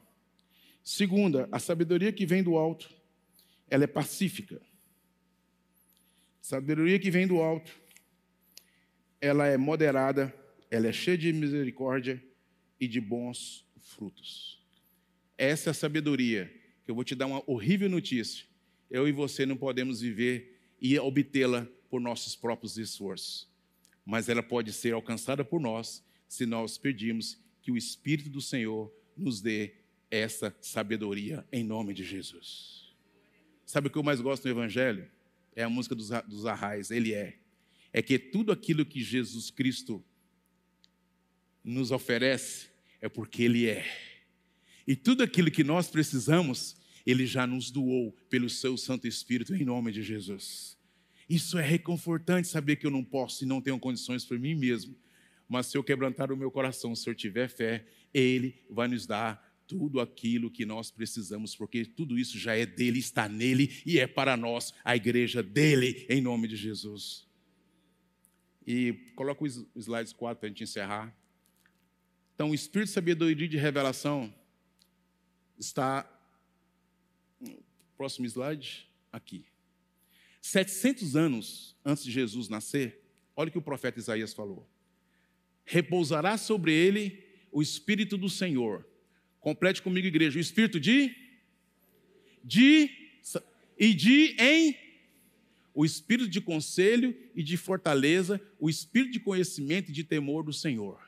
Segunda, 0.82 1.46
a 1.52 1.58
sabedoria 1.58 2.12
que 2.12 2.24
vem 2.24 2.42
do 2.42 2.56
alto 2.56 2.95
ela 3.68 3.84
é 3.84 3.86
pacífica. 3.86 4.60
Sabedoria 6.40 6.98
que 6.98 7.10
vem 7.10 7.26
do 7.26 7.40
alto, 7.40 7.72
ela 9.20 9.46
é 9.46 9.56
moderada, 9.56 10.34
ela 10.70 10.86
é 10.86 10.92
cheia 10.92 11.18
de 11.18 11.32
misericórdia 11.32 12.22
e 12.78 12.86
de 12.86 13.00
bons 13.00 13.64
frutos. 13.78 14.62
Essa 15.36 15.70
é 15.70 15.72
a 15.72 15.74
sabedoria 15.74 16.52
que 16.84 16.90
eu 16.90 16.94
vou 16.94 17.04
te 17.04 17.14
dar 17.14 17.26
uma 17.26 17.42
horrível 17.46 17.88
notícia. 17.88 18.46
Eu 18.90 19.08
e 19.08 19.12
você 19.12 19.44
não 19.44 19.56
podemos 19.56 20.00
viver 20.00 20.60
e 20.80 20.96
obtê-la 20.98 21.66
por 21.90 22.00
nossos 22.00 22.36
próprios 22.36 22.78
esforços, 22.78 23.48
mas 24.04 24.28
ela 24.28 24.42
pode 24.42 24.72
ser 24.72 24.92
alcançada 24.92 25.44
por 25.44 25.60
nós 25.60 26.04
se 26.28 26.46
nós 26.46 26.78
pedirmos 26.78 27.38
que 27.60 27.72
o 27.72 27.76
Espírito 27.76 28.30
do 28.30 28.40
Senhor 28.40 28.92
nos 29.16 29.40
dê 29.40 29.74
essa 30.10 30.54
sabedoria 30.60 31.44
em 31.50 31.64
nome 31.64 31.92
de 31.92 32.04
Jesus. 32.04 32.85
Sabe 33.66 33.88
o 33.88 33.90
que 33.90 33.98
eu 33.98 34.02
mais 34.04 34.20
gosto 34.20 34.44
no 34.44 34.50
Evangelho? 34.52 35.10
É 35.54 35.64
a 35.64 35.68
música 35.68 35.94
dos, 35.94 36.08
dos 36.28 36.46
arrais, 36.46 36.92
ele 36.92 37.12
é. 37.12 37.36
É 37.92 38.00
que 38.00 38.16
tudo 38.16 38.52
aquilo 38.52 38.86
que 38.86 39.02
Jesus 39.02 39.50
Cristo 39.50 40.02
nos 41.64 41.90
oferece 41.90 42.68
é 43.00 43.08
porque 43.08 43.42
ele 43.42 43.68
é. 43.68 43.84
E 44.86 44.94
tudo 44.94 45.24
aquilo 45.24 45.50
que 45.50 45.64
nós 45.64 45.88
precisamos, 45.88 46.76
ele 47.04 47.26
já 47.26 47.44
nos 47.44 47.70
doou 47.70 48.12
pelo 48.30 48.48
seu 48.48 48.76
Santo 48.76 49.08
Espírito 49.08 49.52
em 49.52 49.64
nome 49.64 49.90
de 49.90 50.02
Jesus. 50.02 50.78
Isso 51.28 51.58
é 51.58 51.62
reconfortante 51.62 52.46
saber 52.46 52.76
que 52.76 52.86
eu 52.86 52.90
não 52.90 53.02
posso 53.02 53.42
e 53.42 53.46
não 53.48 53.60
tenho 53.60 53.80
condições 53.80 54.24
para 54.24 54.38
mim 54.38 54.54
mesmo. 54.54 54.96
Mas 55.48 55.66
se 55.66 55.76
eu 55.76 55.82
quebrantar 55.82 56.30
o 56.30 56.36
meu 56.36 56.52
coração, 56.52 56.94
se 56.94 57.08
eu 57.10 57.14
tiver 57.14 57.48
fé, 57.48 57.84
ele 58.14 58.54
vai 58.70 58.86
nos 58.86 59.06
dar 59.06 59.45
tudo 59.66 60.00
aquilo 60.00 60.50
que 60.50 60.64
nós 60.64 60.90
precisamos, 60.90 61.56
porque 61.56 61.84
tudo 61.84 62.18
isso 62.18 62.38
já 62.38 62.56
é 62.56 62.64
dele, 62.64 62.98
está 62.98 63.28
nele 63.28 63.82
e 63.84 63.98
é 63.98 64.06
para 64.06 64.36
nós, 64.36 64.72
a 64.84 64.94
igreja 64.96 65.42
dele, 65.42 66.06
em 66.08 66.20
nome 66.20 66.48
de 66.48 66.56
Jesus. 66.56 67.26
E 68.66 68.92
coloca 69.14 69.44
o 69.44 69.46
slide 69.80 70.14
4 70.14 70.40
para 70.40 70.46
a 70.46 70.50
gente 70.50 70.64
encerrar. 70.64 71.16
Então, 72.34 72.50
o 72.50 72.54
espírito 72.54 72.88
de 72.88 72.94
sabedoria 72.94 73.46
e 73.46 73.48
de 73.48 73.56
revelação 73.56 74.34
está. 75.58 76.12
Próximo 77.96 78.26
slide, 78.26 78.86
aqui. 79.10 79.46
700 80.42 81.16
anos 81.16 81.76
antes 81.84 82.04
de 82.04 82.10
Jesus 82.10 82.48
nascer, 82.48 83.02
olha 83.34 83.48
o 83.48 83.52
que 83.52 83.58
o 83.58 83.62
profeta 83.62 83.98
Isaías 83.98 84.34
falou: 84.34 84.68
repousará 85.64 86.36
sobre 86.36 86.72
ele 86.72 87.24
o 87.50 87.62
Espírito 87.62 88.18
do 88.18 88.28
Senhor 88.28 88.86
Complete 89.46 89.80
comigo, 89.80 90.08
igreja. 90.08 90.38
O 90.38 90.40
espírito 90.40 90.80
de 90.80 91.14
de 92.42 92.90
e 93.78 93.94
de 93.94 94.34
em 94.40 94.76
o 95.72 95.84
espírito 95.84 96.28
de 96.28 96.40
conselho 96.40 97.16
e 97.32 97.44
de 97.44 97.56
fortaleza, 97.56 98.40
o 98.58 98.68
espírito 98.68 99.12
de 99.12 99.20
conhecimento 99.20 99.90
e 99.90 99.92
de 99.92 100.02
temor 100.02 100.42
do 100.42 100.52
Senhor. 100.52 100.98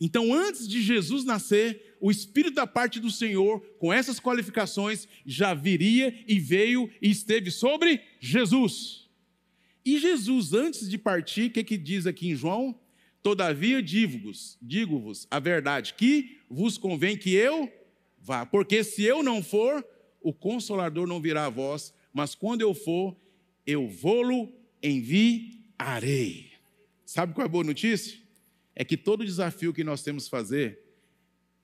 Então, 0.00 0.34
antes 0.34 0.66
de 0.66 0.82
Jesus 0.82 1.24
nascer, 1.24 1.96
o 2.00 2.10
Espírito 2.10 2.56
da 2.56 2.66
parte 2.66 2.98
do 2.98 3.12
Senhor, 3.12 3.60
com 3.78 3.92
essas 3.92 4.18
qualificações, 4.18 5.06
já 5.24 5.54
viria 5.54 6.12
e 6.26 6.40
veio 6.40 6.90
e 7.00 7.08
esteve 7.08 7.52
sobre 7.52 8.02
Jesus. 8.18 9.08
E 9.84 10.00
Jesus, 10.00 10.52
antes 10.52 10.90
de 10.90 10.98
partir, 10.98 11.46
o 11.46 11.50
que, 11.50 11.62
que 11.62 11.78
diz 11.78 12.08
aqui 12.08 12.28
em 12.28 12.34
João? 12.34 12.76
Todavia 13.22 13.80
digo-vos, 13.80 14.58
digo-vos 14.60 15.28
a 15.30 15.38
verdade, 15.38 15.94
que 15.94 16.38
vos 16.50 16.76
convém 16.76 17.16
que 17.16 17.32
eu 17.32 17.72
vá, 18.24 18.44
porque 18.44 18.82
se 18.82 19.04
eu 19.04 19.22
não 19.22 19.42
for, 19.42 19.86
o 20.20 20.32
consolador 20.32 21.06
não 21.06 21.20
virá 21.20 21.46
a 21.46 21.50
vós, 21.50 21.94
mas 22.12 22.34
quando 22.34 22.62
eu 22.62 22.74
for, 22.74 23.16
eu 23.66 23.88
vou-lo 23.88 24.52
enviarei. 24.82 26.50
Sabe 27.04 27.34
qual 27.34 27.44
é 27.44 27.46
a 27.46 27.52
boa 27.52 27.64
notícia? 27.64 28.24
é 28.74 28.84
que 28.84 28.96
todo 28.96 29.24
desafio 29.24 29.72
que 29.72 29.84
nós 29.84 30.02
temos 30.02 30.24
que 30.24 30.30
fazer, 30.30 30.80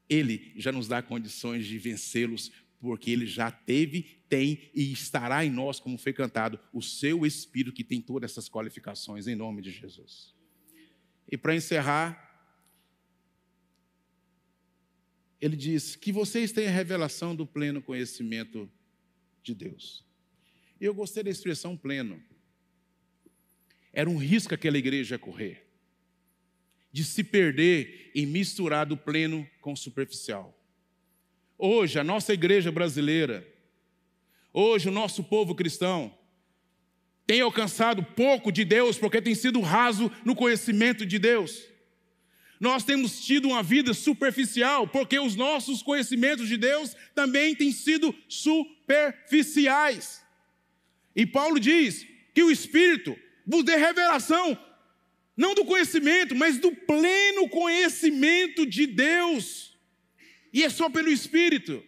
Ele 0.08 0.52
já 0.56 0.70
nos 0.70 0.86
dá 0.86 1.02
condições 1.02 1.66
de 1.66 1.76
vencê-los, 1.78 2.52
porque 2.78 3.10
Ele 3.10 3.26
já 3.26 3.50
teve, 3.50 4.22
tem 4.28 4.70
e 4.74 4.92
estará 4.92 5.44
em 5.44 5.50
nós, 5.50 5.80
como 5.80 5.98
foi 5.98 6.12
cantado, 6.12 6.58
o 6.72 6.80
seu 6.80 7.26
Espírito 7.26 7.74
que 7.74 7.84
tem 7.84 8.00
todas 8.00 8.30
essas 8.30 8.48
qualificações, 8.48 9.26
em 9.26 9.34
nome 9.34 9.60
de 9.60 9.70
Jesus. 9.70 10.34
E 11.30 11.36
para 11.36 11.54
encerrar, 11.54 12.29
ele 15.40 15.56
diz 15.56 15.96
que 15.96 16.12
vocês 16.12 16.52
têm 16.52 16.66
a 16.66 16.70
revelação 16.70 17.34
do 17.34 17.46
pleno 17.46 17.80
conhecimento 17.80 18.70
de 19.42 19.54
Deus. 19.54 20.04
Eu 20.80 20.94
gostei 20.94 21.22
da 21.22 21.30
expressão 21.30 21.76
pleno. 21.76 22.22
Era 23.92 24.08
um 24.08 24.16
risco 24.16 24.54
aquela 24.54 24.78
igreja 24.78 25.18
correr 25.18 25.70
de 26.92 27.04
se 27.04 27.22
perder 27.22 28.10
e 28.14 28.26
misturar 28.26 28.84
do 28.84 28.96
pleno 28.96 29.48
com 29.60 29.72
o 29.72 29.76
superficial. 29.76 30.56
Hoje, 31.56 31.98
a 31.98 32.04
nossa 32.04 32.32
igreja 32.32 32.72
brasileira, 32.72 33.46
hoje, 34.52 34.88
o 34.88 34.92
nosso 34.92 35.22
povo 35.22 35.54
cristão, 35.54 36.12
tem 37.26 37.42
alcançado 37.42 38.02
pouco 38.02 38.50
de 38.50 38.64
Deus 38.64 38.98
porque 38.98 39.22
tem 39.22 39.34
sido 39.34 39.60
raso 39.60 40.10
no 40.24 40.34
conhecimento 40.34 41.06
de 41.06 41.18
Deus. 41.18 41.69
Nós 42.60 42.84
temos 42.84 43.24
tido 43.24 43.48
uma 43.48 43.62
vida 43.62 43.94
superficial 43.94 44.86
porque 44.86 45.18
os 45.18 45.34
nossos 45.34 45.82
conhecimentos 45.82 46.46
de 46.46 46.58
Deus 46.58 46.94
também 47.14 47.54
têm 47.54 47.72
sido 47.72 48.14
superficiais. 48.28 50.22
E 51.16 51.24
Paulo 51.24 51.58
diz 51.58 52.06
que 52.34 52.42
o 52.42 52.50
Espírito 52.50 53.16
vos 53.46 53.64
dê 53.64 53.76
revelação 53.76 54.58
não 55.34 55.54
do 55.54 55.64
conhecimento, 55.64 56.34
mas 56.34 56.58
do 56.58 56.70
pleno 56.70 57.48
conhecimento 57.48 58.66
de 58.66 58.86
Deus. 58.86 59.74
E 60.52 60.62
é 60.62 60.68
só 60.68 60.90
pelo 60.90 61.10
Espírito. 61.10 61.82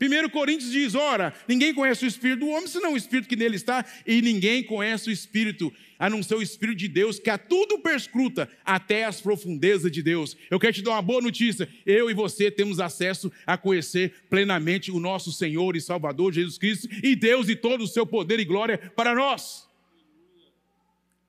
1 0.00 0.28
Coríntios 0.30 0.72
diz: 0.72 0.94
ora, 0.94 1.32
ninguém 1.46 1.72
conhece 1.72 2.04
o 2.04 2.08
Espírito 2.08 2.40
do 2.40 2.48
homem, 2.48 2.66
senão 2.66 2.94
o 2.94 2.96
Espírito 2.96 3.28
que 3.28 3.36
nele 3.36 3.56
está, 3.56 3.84
e 4.06 4.20
ninguém 4.20 4.62
conhece 4.62 5.08
o 5.08 5.12
Espírito, 5.12 5.72
a 5.98 6.10
não 6.10 6.22
ser 6.22 6.34
o 6.34 6.42
Espírito 6.42 6.78
de 6.78 6.88
Deus, 6.88 7.18
que 7.20 7.30
a 7.30 7.38
tudo 7.38 7.78
perscruta 7.78 8.50
até 8.64 9.04
as 9.04 9.20
profundezas 9.20 9.90
de 9.92 10.02
Deus. 10.02 10.36
Eu 10.50 10.58
quero 10.58 10.72
te 10.72 10.82
dar 10.82 10.92
uma 10.92 11.02
boa 11.02 11.22
notícia: 11.22 11.68
eu 11.86 12.10
e 12.10 12.14
você 12.14 12.50
temos 12.50 12.80
acesso 12.80 13.30
a 13.46 13.56
conhecer 13.56 14.14
plenamente 14.28 14.90
o 14.90 14.98
nosso 14.98 15.32
Senhor 15.32 15.76
e 15.76 15.80
Salvador 15.80 16.32
Jesus 16.32 16.58
Cristo, 16.58 16.88
e 17.02 17.14
Deus 17.14 17.48
e 17.48 17.54
todo 17.54 17.84
o 17.84 17.88
seu 17.88 18.04
poder 18.04 18.40
e 18.40 18.44
glória 18.44 18.78
para 18.96 19.14
nós. 19.14 19.68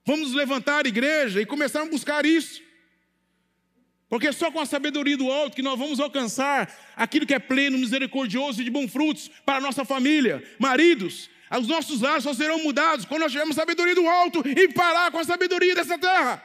Vamos 0.07 0.33
levantar 0.33 0.85
a 0.85 0.89
igreja 0.89 1.41
e 1.41 1.45
começar 1.45 1.81
a 1.81 1.85
buscar 1.85 2.25
isso. 2.25 2.64
Porque 4.07 4.27
é 4.27 4.31
só 4.31 4.51
com 4.51 4.59
a 4.59 4.65
sabedoria 4.65 5.17
do 5.17 5.31
alto 5.31 5.55
que 5.55 5.61
nós 5.61 5.77
vamos 5.77 5.99
alcançar 5.99 6.71
aquilo 6.95 7.25
que 7.25 7.33
é 7.33 7.39
pleno, 7.39 7.77
misericordioso 7.77 8.61
e 8.61 8.63
de 8.63 8.69
bons 8.69 8.91
frutos 8.91 9.29
para 9.43 9.57
a 9.57 9.61
nossa 9.61 9.83
família. 9.83 10.43
Maridos, 10.59 11.29
os 11.51 11.67
nossos 11.67 12.01
lares 12.01 12.23
só 12.23 12.33
serão 12.33 12.63
mudados 12.63 13.05
quando 13.05 13.21
nós 13.21 13.31
tivermos 13.31 13.55
sabedoria 13.55 13.95
do 13.95 14.07
alto 14.07 14.43
e 14.47 14.67
parar 14.69 15.11
com 15.11 15.17
a 15.17 15.23
sabedoria 15.23 15.73
dessa 15.73 15.97
terra. 15.97 16.43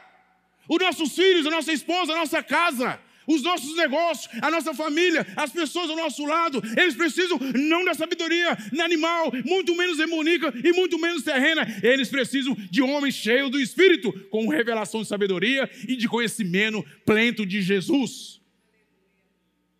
Os 0.67 0.79
nossos 0.79 1.15
filhos, 1.15 1.45
a 1.45 1.51
nossa 1.51 1.71
esposa, 1.71 2.13
a 2.13 2.17
nossa 2.17 2.41
casa, 2.41 2.99
os 3.33 3.41
nossos 3.43 3.75
negócios, 3.75 4.29
a 4.41 4.49
nossa 4.49 4.73
família, 4.73 5.25
as 5.35 5.51
pessoas 5.51 5.89
ao 5.89 5.95
nosso 5.95 6.25
lado, 6.25 6.61
eles 6.77 6.95
precisam 6.95 7.37
não 7.55 7.83
da 7.85 7.93
sabedoria 7.93 8.57
animal, 8.83 9.31
muito 9.45 9.75
menos 9.75 9.97
demoníaca 9.97 10.53
e 10.63 10.71
muito 10.73 10.97
menos 10.99 11.23
terrena, 11.23 11.65
eles 11.83 12.09
precisam 12.09 12.53
de 12.69 12.81
homens 12.81 13.15
cheios 13.15 13.49
do 13.49 13.59
Espírito, 13.59 14.11
com 14.29 14.47
revelação 14.47 15.01
de 15.01 15.07
sabedoria 15.07 15.69
e 15.87 15.95
de 15.95 16.07
conhecimento 16.07 16.83
pleno 17.05 17.45
de 17.45 17.61
Jesus. 17.61 18.41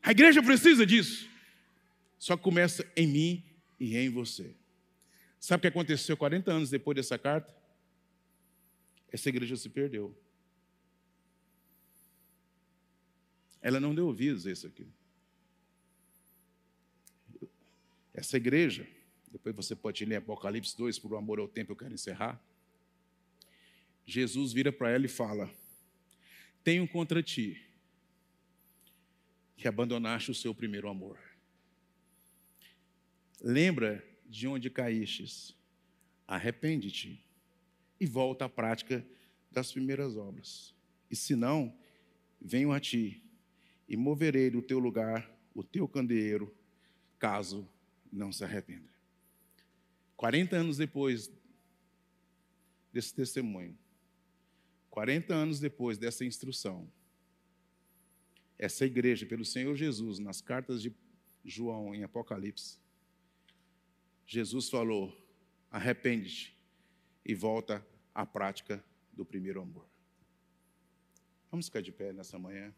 A 0.01 0.11
igreja 0.11 0.41
precisa 0.41 0.85
disso. 0.85 1.29
Só 2.17 2.37
que 2.37 2.43
começa 2.43 2.85
em 2.95 3.07
mim 3.07 3.43
e 3.79 3.97
em 3.97 4.09
você. 4.09 4.55
Sabe 5.39 5.59
o 5.59 5.61
que 5.61 5.67
aconteceu 5.67 6.15
40 6.15 6.51
anos 6.51 6.69
depois 6.69 6.95
dessa 6.95 7.17
carta? 7.17 7.51
Essa 9.11 9.29
igreja 9.29 9.55
se 9.55 9.69
perdeu. 9.69 10.15
Ela 13.62 13.80
não 13.80 13.93
deu 13.93 14.07
ouvidos 14.07 14.47
a 14.47 14.51
isso 14.51 14.68
aqui. 14.68 14.88
Essa 18.14 18.38
igreja, 18.38 18.88
depois 19.32 19.55
você 19.55 19.76
pode 19.76 20.03
ler 20.03 20.18
Apocalipse 20.18 20.76
2, 20.76 20.99
por 20.99 21.16
amor 21.16 21.39
ao 21.39 21.47
tempo 21.47 21.72
eu 21.72 21.76
quero 21.76 21.93
encerrar. 21.93 22.41
Jesus 24.05 24.51
vira 24.51 24.72
para 24.72 24.89
ela 24.89 25.05
e 25.05 25.09
fala: 25.09 25.49
Tenho 26.64 26.88
contra 26.88 27.22
ti 27.24 27.62
que 29.55 29.68
abandonaste 29.68 30.32
o 30.32 30.36
seu 30.36 30.53
primeiro 30.55 30.89
amor. 30.89 31.20
Lembra 33.39 34.03
de 34.28 34.47
onde 34.47 34.70
caístes, 34.70 35.55
arrepende-te 36.28 37.24
e 37.99 38.05
volta 38.05 38.45
à 38.45 38.49
prática 38.49 39.05
das 39.51 39.72
primeiras 39.72 40.18
obras. 40.18 40.74
E 41.09 41.16
se 41.16 41.36
não, 41.36 41.76
venho 42.41 42.72
a 42.72 42.80
ti 42.80 43.22
e 43.91 43.97
moverei 43.97 44.49
do 44.49 44.61
teu 44.61 44.79
lugar 44.79 45.29
o 45.53 45.61
teu 45.61 45.85
candeeiro, 45.85 46.55
caso 47.19 47.67
não 48.09 48.31
se 48.31 48.41
arrependa. 48.41 48.89
40 50.15 50.55
anos 50.55 50.77
depois 50.77 51.29
desse 52.93 53.13
testemunho, 53.13 53.77
40 54.89 55.33
anos 55.33 55.59
depois 55.59 55.97
dessa 55.97 56.23
instrução, 56.23 56.89
essa 58.57 58.85
igreja, 58.85 59.25
pelo 59.25 59.43
Senhor 59.43 59.75
Jesus, 59.75 60.19
nas 60.19 60.39
cartas 60.39 60.81
de 60.81 60.95
João 61.43 61.93
em 61.93 62.01
Apocalipse, 62.05 62.79
Jesus 64.25 64.69
falou: 64.69 65.13
arrepende-te 65.69 66.57
e 67.25 67.35
volta 67.35 67.85
à 68.15 68.25
prática 68.25 68.81
do 69.11 69.25
primeiro 69.25 69.61
amor. 69.61 69.85
Vamos 71.51 71.65
ficar 71.65 71.81
de 71.81 71.91
pé 71.91 72.13
nessa 72.13 72.39
manhã. 72.39 72.73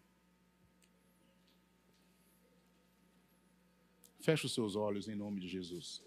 Feche 4.24 4.46
os 4.46 4.54
seus 4.54 4.78
olhos 4.78 5.10
em 5.10 5.16
nome 5.16 5.42
de 5.42 5.50
Jesus. 5.50 6.02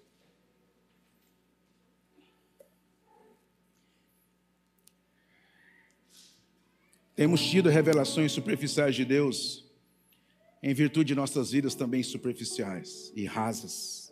Temos 7.15 7.43
tido 7.43 7.69
revelações 7.69 8.33
superficiais 8.33 8.95
de 8.95 9.05
Deus, 9.05 9.67
em 10.63 10.73
virtude 10.73 11.09
de 11.09 11.15
nossas 11.15 11.51
vidas 11.51 11.75
também 11.75 12.03
superficiais 12.03 13.13
e 13.15 13.27
rasas. 13.27 14.11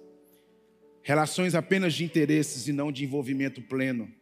Relações 1.03 1.55
apenas 1.55 1.95
de 1.95 2.05
interesses 2.05 2.69
e 2.69 2.75
não 2.75 2.93
de 2.93 3.05
envolvimento 3.05 3.63
pleno, 3.63 4.15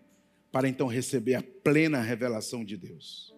para 0.53 0.69
então 0.69 0.87
receber 0.87 1.35
a 1.35 1.43
plena 1.43 2.01
revelação 2.01 2.65
de 2.65 2.77
Deus. 2.77 3.35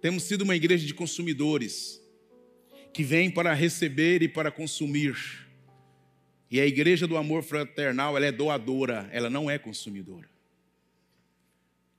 Temos 0.00 0.24
sido 0.24 0.42
uma 0.42 0.56
igreja 0.56 0.84
de 0.84 0.94
consumidores, 0.94 2.04
que 2.96 3.04
vem 3.04 3.30
para 3.30 3.52
receber 3.52 4.22
e 4.22 4.28
para 4.28 4.50
consumir. 4.50 5.46
E 6.50 6.58
a 6.58 6.64
igreja 6.64 7.06
do 7.06 7.18
amor 7.18 7.42
fraternal, 7.42 8.16
ela 8.16 8.24
é 8.24 8.32
doadora, 8.32 9.06
ela 9.12 9.28
não 9.28 9.50
é 9.50 9.58
consumidora. 9.58 10.26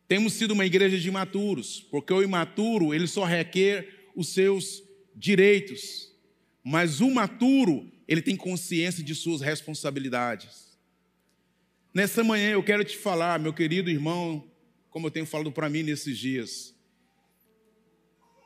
Temos 0.07 0.33
sido 0.33 0.55
uma 0.55 0.65
igreja 0.65 0.97
de 0.97 1.07
imaturos, 1.07 1.85
porque 1.91 2.11
o 2.11 2.23
imaturo, 2.23 2.95
ele 2.95 3.05
só 3.05 3.25
requer 3.25 4.09
os 4.15 4.29
seus 4.29 4.81
direitos, 5.15 6.11
mas 6.63 6.99
o 6.99 7.11
maturo, 7.11 7.91
ele 8.07 8.23
tem 8.23 8.35
consciência 8.35 9.03
de 9.03 9.13
suas 9.13 9.39
responsabilidades. 9.39 10.75
Nessa 11.93 12.23
manhã 12.23 12.49
eu 12.49 12.63
quero 12.63 12.83
te 12.83 12.97
falar, 12.97 13.39
meu 13.39 13.53
querido 13.53 13.91
irmão, 13.91 14.43
como 14.89 15.05
eu 15.05 15.11
tenho 15.11 15.27
falado 15.27 15.51
para 15.51 15.69
mim 15.69 15.83
nesses 15.83 16.17
dias. 16.17 16.75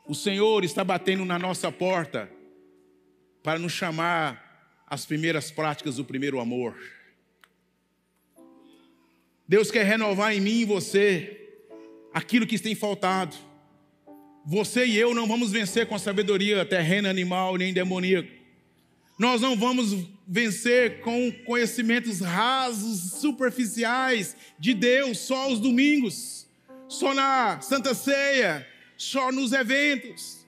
O 0.06 0.14
Senhor 0.14 0.66
está 0.66 0.84
batendo 0.84 1.24
na 1.24 1.40
nossa 1.40 1.72
porta 1.72 2.30
para 3.44 3.60
nos 3.60 3.72
chamar 3.72 4.84
às 4.88 5.06
primeiras 5.06 5.52
práticas 5.52 5.96
do 5.96 6.06
primeiro 6.06 6.40
amor. 6.40 6.76
Deus 9.48 9.70
quer 9.70 9.86
renovar 9.86 10.34
em 10.34 10.40
mim 10.40 10.60
e 10.60 10.66
você 10.66 11.38
aquilo 12.14 12.48
que 12.48 12.60
tem 12.60 12.76
faltado. 12.76 13.36
Você 14.46 14.86
e 14.86 14.98
eu 14.98 15.14
não 15.14 15.28
vamos 15.28 15.52
vencer 15.52 15.88
com 15.88 15.96
a 15.96 16.00
sabedoria 16.00 16.66
terrena, 16.66 17.10
animal, 17.10 17.58
nem 17.58 17.74
demoníaca. 17.74 18.30
Nós 19.20 19.40
não 19.40 19.56
vamos 19.56 20.08
vencer 20.28 21.02
com 21.02 21.32
conhecimentos 21.46 22.22
rasos, 22.22 23.20
superficiais 23.22 24.36
de 24.58 24.74
Deus 24.74 25.20
só 25.20 25.44
aos 25.44 25.60
domingos, 25.60 26.48
só 26.88 27.14
na 27.14 27.62
Santa 27.62 27.94
Ceia, 27.94 28.68
só 28.98 29.32
nos 29.32 29.52
eventos. 29.52 30.41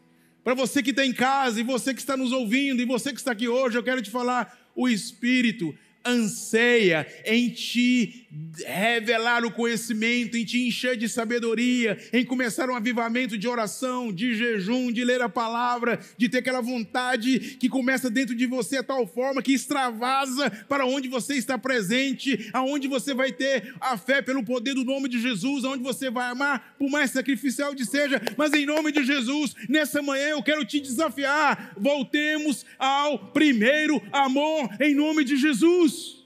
Para 0.44 0.54
você 0.54 0.84
que 0.84 0.90
está 0.90 1.06
em 1.06 1.14
casa 1.14 1.60
e 1.60 1.64
você 1.64 1.94
que 1.94 2.02
está 2.02 2.18
nos 2.18 2.32
ouvindo 2.32 2.82
e 2.82 2.86
você 2.86 3.12
que 3.14 3.20
está 3.20 3.32
aqui 3.32 3.48
hoje, 3.48 3.78
eu 3.78 3.84
quero 3.84 4.02
te 4.02 4.10
falar: 4.10 4.58
o 4.76 4.90
Espírito 4.90 5.74
anseia 6.06 7.08
em 7.26 7.50
te 7.50 8.23
revelar 8.66 9.44
o 9.46 9.52
conhecimento, 9.52 10.38
em 10.38 10.46
te 10.46 10.68
encher 10.68 10.96
de 10.96 11.10
sabedoria, 11.10 11.98
em 12.12 12.26
começar 12.26 12.70
um 12.70 12.76
avivamento 12.76 13.38
de 13.38 13.48
oração, 13.48 14.14
de 14.14 14.36
jejum, 14.36 14.92
de 14.92 15.04
ler 15.04 15.22
a 15.22 15.30
palavra, 15.30 16.00
de 16.18 16.30
ter 16.30 16.40
aquela 16.40 16.62
vontade 16.62 17.58
que 17.60 17.70
começa 17.70 18.10
dentro 18.10 18.36
de 18.36 18.46
você 18.46 18.78
a 18.78 18.84
tal 18.84 19.08
forma 19.08 19.42
que 19.42 19.54
extravasa 19.54 20.50
para 20.68 20.86
onde 20.86 21.08
você 21.08 21.36
está 21.36 21.58
presente, 21.58 22.50
aonde 22.54 22.88
você 22.88 23.14
vai 23.14 23.32
ter 23.32 23.74
a 23.80 23.98
fé 23.98 24.22
pelo 24.22 24.44
poder 24.44 24.74
do 24.74 24.84
nome 24.84 25.10
de 25.10 25.20
Jesus, 25.20 25.64
aonde 25.64 25.84
você 25.84 26.10
vai 26.10 26.30
amar, 26.30 26.76
por 26.78 26.90
mais 26.90 27.12
sacrificial 27.12 27.74
que 27.76 27.86
seja, 27.86 28.22
mas 28.38 28.54
em 28.54 28.66
nome 28.66 28.92
de 28.92 29.04
Jesus, 29.04 29.56
nessa 29.68 30.02
manhã 30.02 30.30
eu 30.30 30.44
quero 30.44 30.66
te 30.66 30.80
desafiar, 30.80 31.74
voltemos 31.78 32.66
ao 32.78 33.32
primeiro 33.32 34.02
amor 34.12 34.70
em 34.80 34.94
nome 34.94 35.24
de 35.24 35.38
Jesus. 35.38 36.23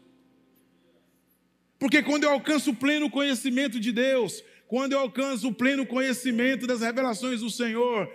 Porque 1.80 2.01
quando 2.01 2.23
eu 2.23 2.32
alcanço 2.32 2.71
o 2.71 2.75
pleno 2.75 3.09
conhecimento 3.09 3.80
de 3.80 3.91
Deus, 3.91 4.43
quando 4.67 4.93
eu 4.93 4.99
alcanço 4.99 5.47
o 5.47 5.53
pleno 5.53 5.86
conhecimento 5.86 6.65
das 6.65 6.82
revelações 6.82 7.41
do 7.41 7.49
Senhor, 7.49 8.11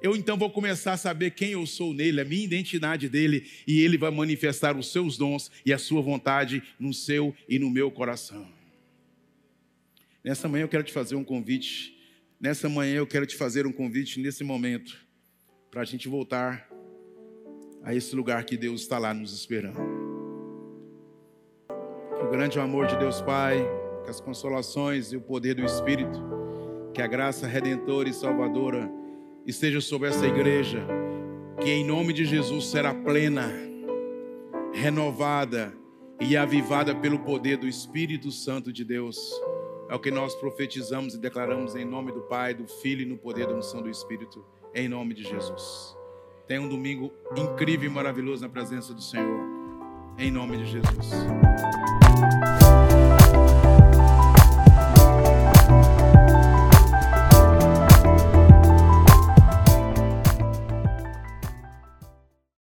eu 0.00 0.16
então 0.16 0.36
vou 0.36 0.50
começar 0.50 0.92
a 0.92 0.96
saber 0.96 1.32
quem 1.32 1.50
eu 1.50 1.66
sou 1.66 1.92
nele, 1.92 2.20
a 2.20 2.24
minha 2.24 2.44
identidade 2.44 3.08
dele, 3.08 3.46
e 3.66 3.80
ele 3.80 3.98
vai 3.98 4.10
manifestar 4.10 4.76
os 4.76 4.92
seus 4.92 5.18
dons 5.18 5.50
e 5.66 5.72
a 5.72 5.78
sua 5.78 6.00
vontade 6.00 6.62
no 6.78 6.94
seu 6.94 7.34
e 7.48 7.58
no 7.58 7.70
meu 7.70 7.90
coração. 7.90 8.48
Nessa 10.22 10.48
manhã 10.48 10.64
eu 10.64 10.68
quero 10.68 10.84
te 10.84 10.92
fazer 10.92 11.14
um 11.14 11.24
convite. 11.24 11.96
Nessa 12.40 12.68
manhã 12.68 12.96
eu 12.96 13.06
quero 13.06 13.26
te 13.26 13.34
fazer 13.34 13.66
um 13.66 13.72
convite 13.72 14.20
nesse 14.20 14.44
momento, 14.44 14.96
para 15.70 15.82
a 15.82 15.84
gente 15.84 16.08
voltar 16.08 16.68
a 17.82 17.94
esse 17.94 18.14
lugar 18.14 18.44
que 18.44 18.56
Deus 18.56 18.82
está 18.82 18.98
lá 18.98 19.12
nos 19.12 19.32
esperando. 19.32 19.97
Que 22.18 22.24
o 22.24 22.30
grande 22.30 22.58
amor 22.58 22.86
de 22.86 22.96
Deus 22.96 23.20
Pai, 23.20 23.64
que 24.02 24.10
as 24.10 24.20
consolações 24.20 25.12
e 25.12 25.16
o 25.16 25.20
poder 25.20 25.54
do 25.54 25.64
Espírito, 25.64 26.20
que 26.92 27.00
a 27.00 27.06
graça 27.06 27.46
redentora 27.46 28.08
e 28.08 28.12
salvadora 28.12 28.90
esteja 29.46 29.80
sobre 29.80 30.08
essa 30.08 30.26
igreja, 30.26 30.84
que 31.60 31.70
em 31.70 31.86
nome 31.86 32.12
de 32.12 32.24
Jesus 32.24 32.66
será 32.66 32.92
plena, 32.92 33.52
renovada 34.72 35.72
e 36.20 36.36
avivada 36.36 36.94
pelo 36.94 37.20
poder 37.20 37.56
do 37.56 37.68
Espírito 37.68 38.32
Santo 38.32 38.72
de 38.72 38.84
Deus. 38.84 39.18
É 39.88 39.94
o 39.94 40.00
que 40.00 40.10
nós 40.10 40.34
profetizamos 40.34 41.14
e 41.14 41.18
declaramos 41.18 41.76
em 41.76 41.84
nome 41.84 42.12
do 42.12 42.22
Pai, 42.22 42.52
do 42.52 42.66
Filho 42.66 43.02
e 43.02 43.06
no 43.06 43.16
poder 43.16 43.46
da 43.46 43.54
unção 43.54 43.80
do 43.80 43.88
Espírito, 43.88 44.44
em 44.74 44.88
nome 44.88 45.14
de 45.14 45.22
Jesus. 45.22 45.96
Tenha 46.46 46.60
um 46.60 46.68
domingo 46.68 47.12
incrível 47.36 47.88
e 47.88 47.92
maravilhoso 47.92 48.42
na 48.42 48.48
presença 48.48 48.92
do 48.92 49.02
Senhor, 49.02 49.47
em 50.18 50.30
nome 50.32 50.56
de 50.56 50.66
Jesus. 50.66 51.14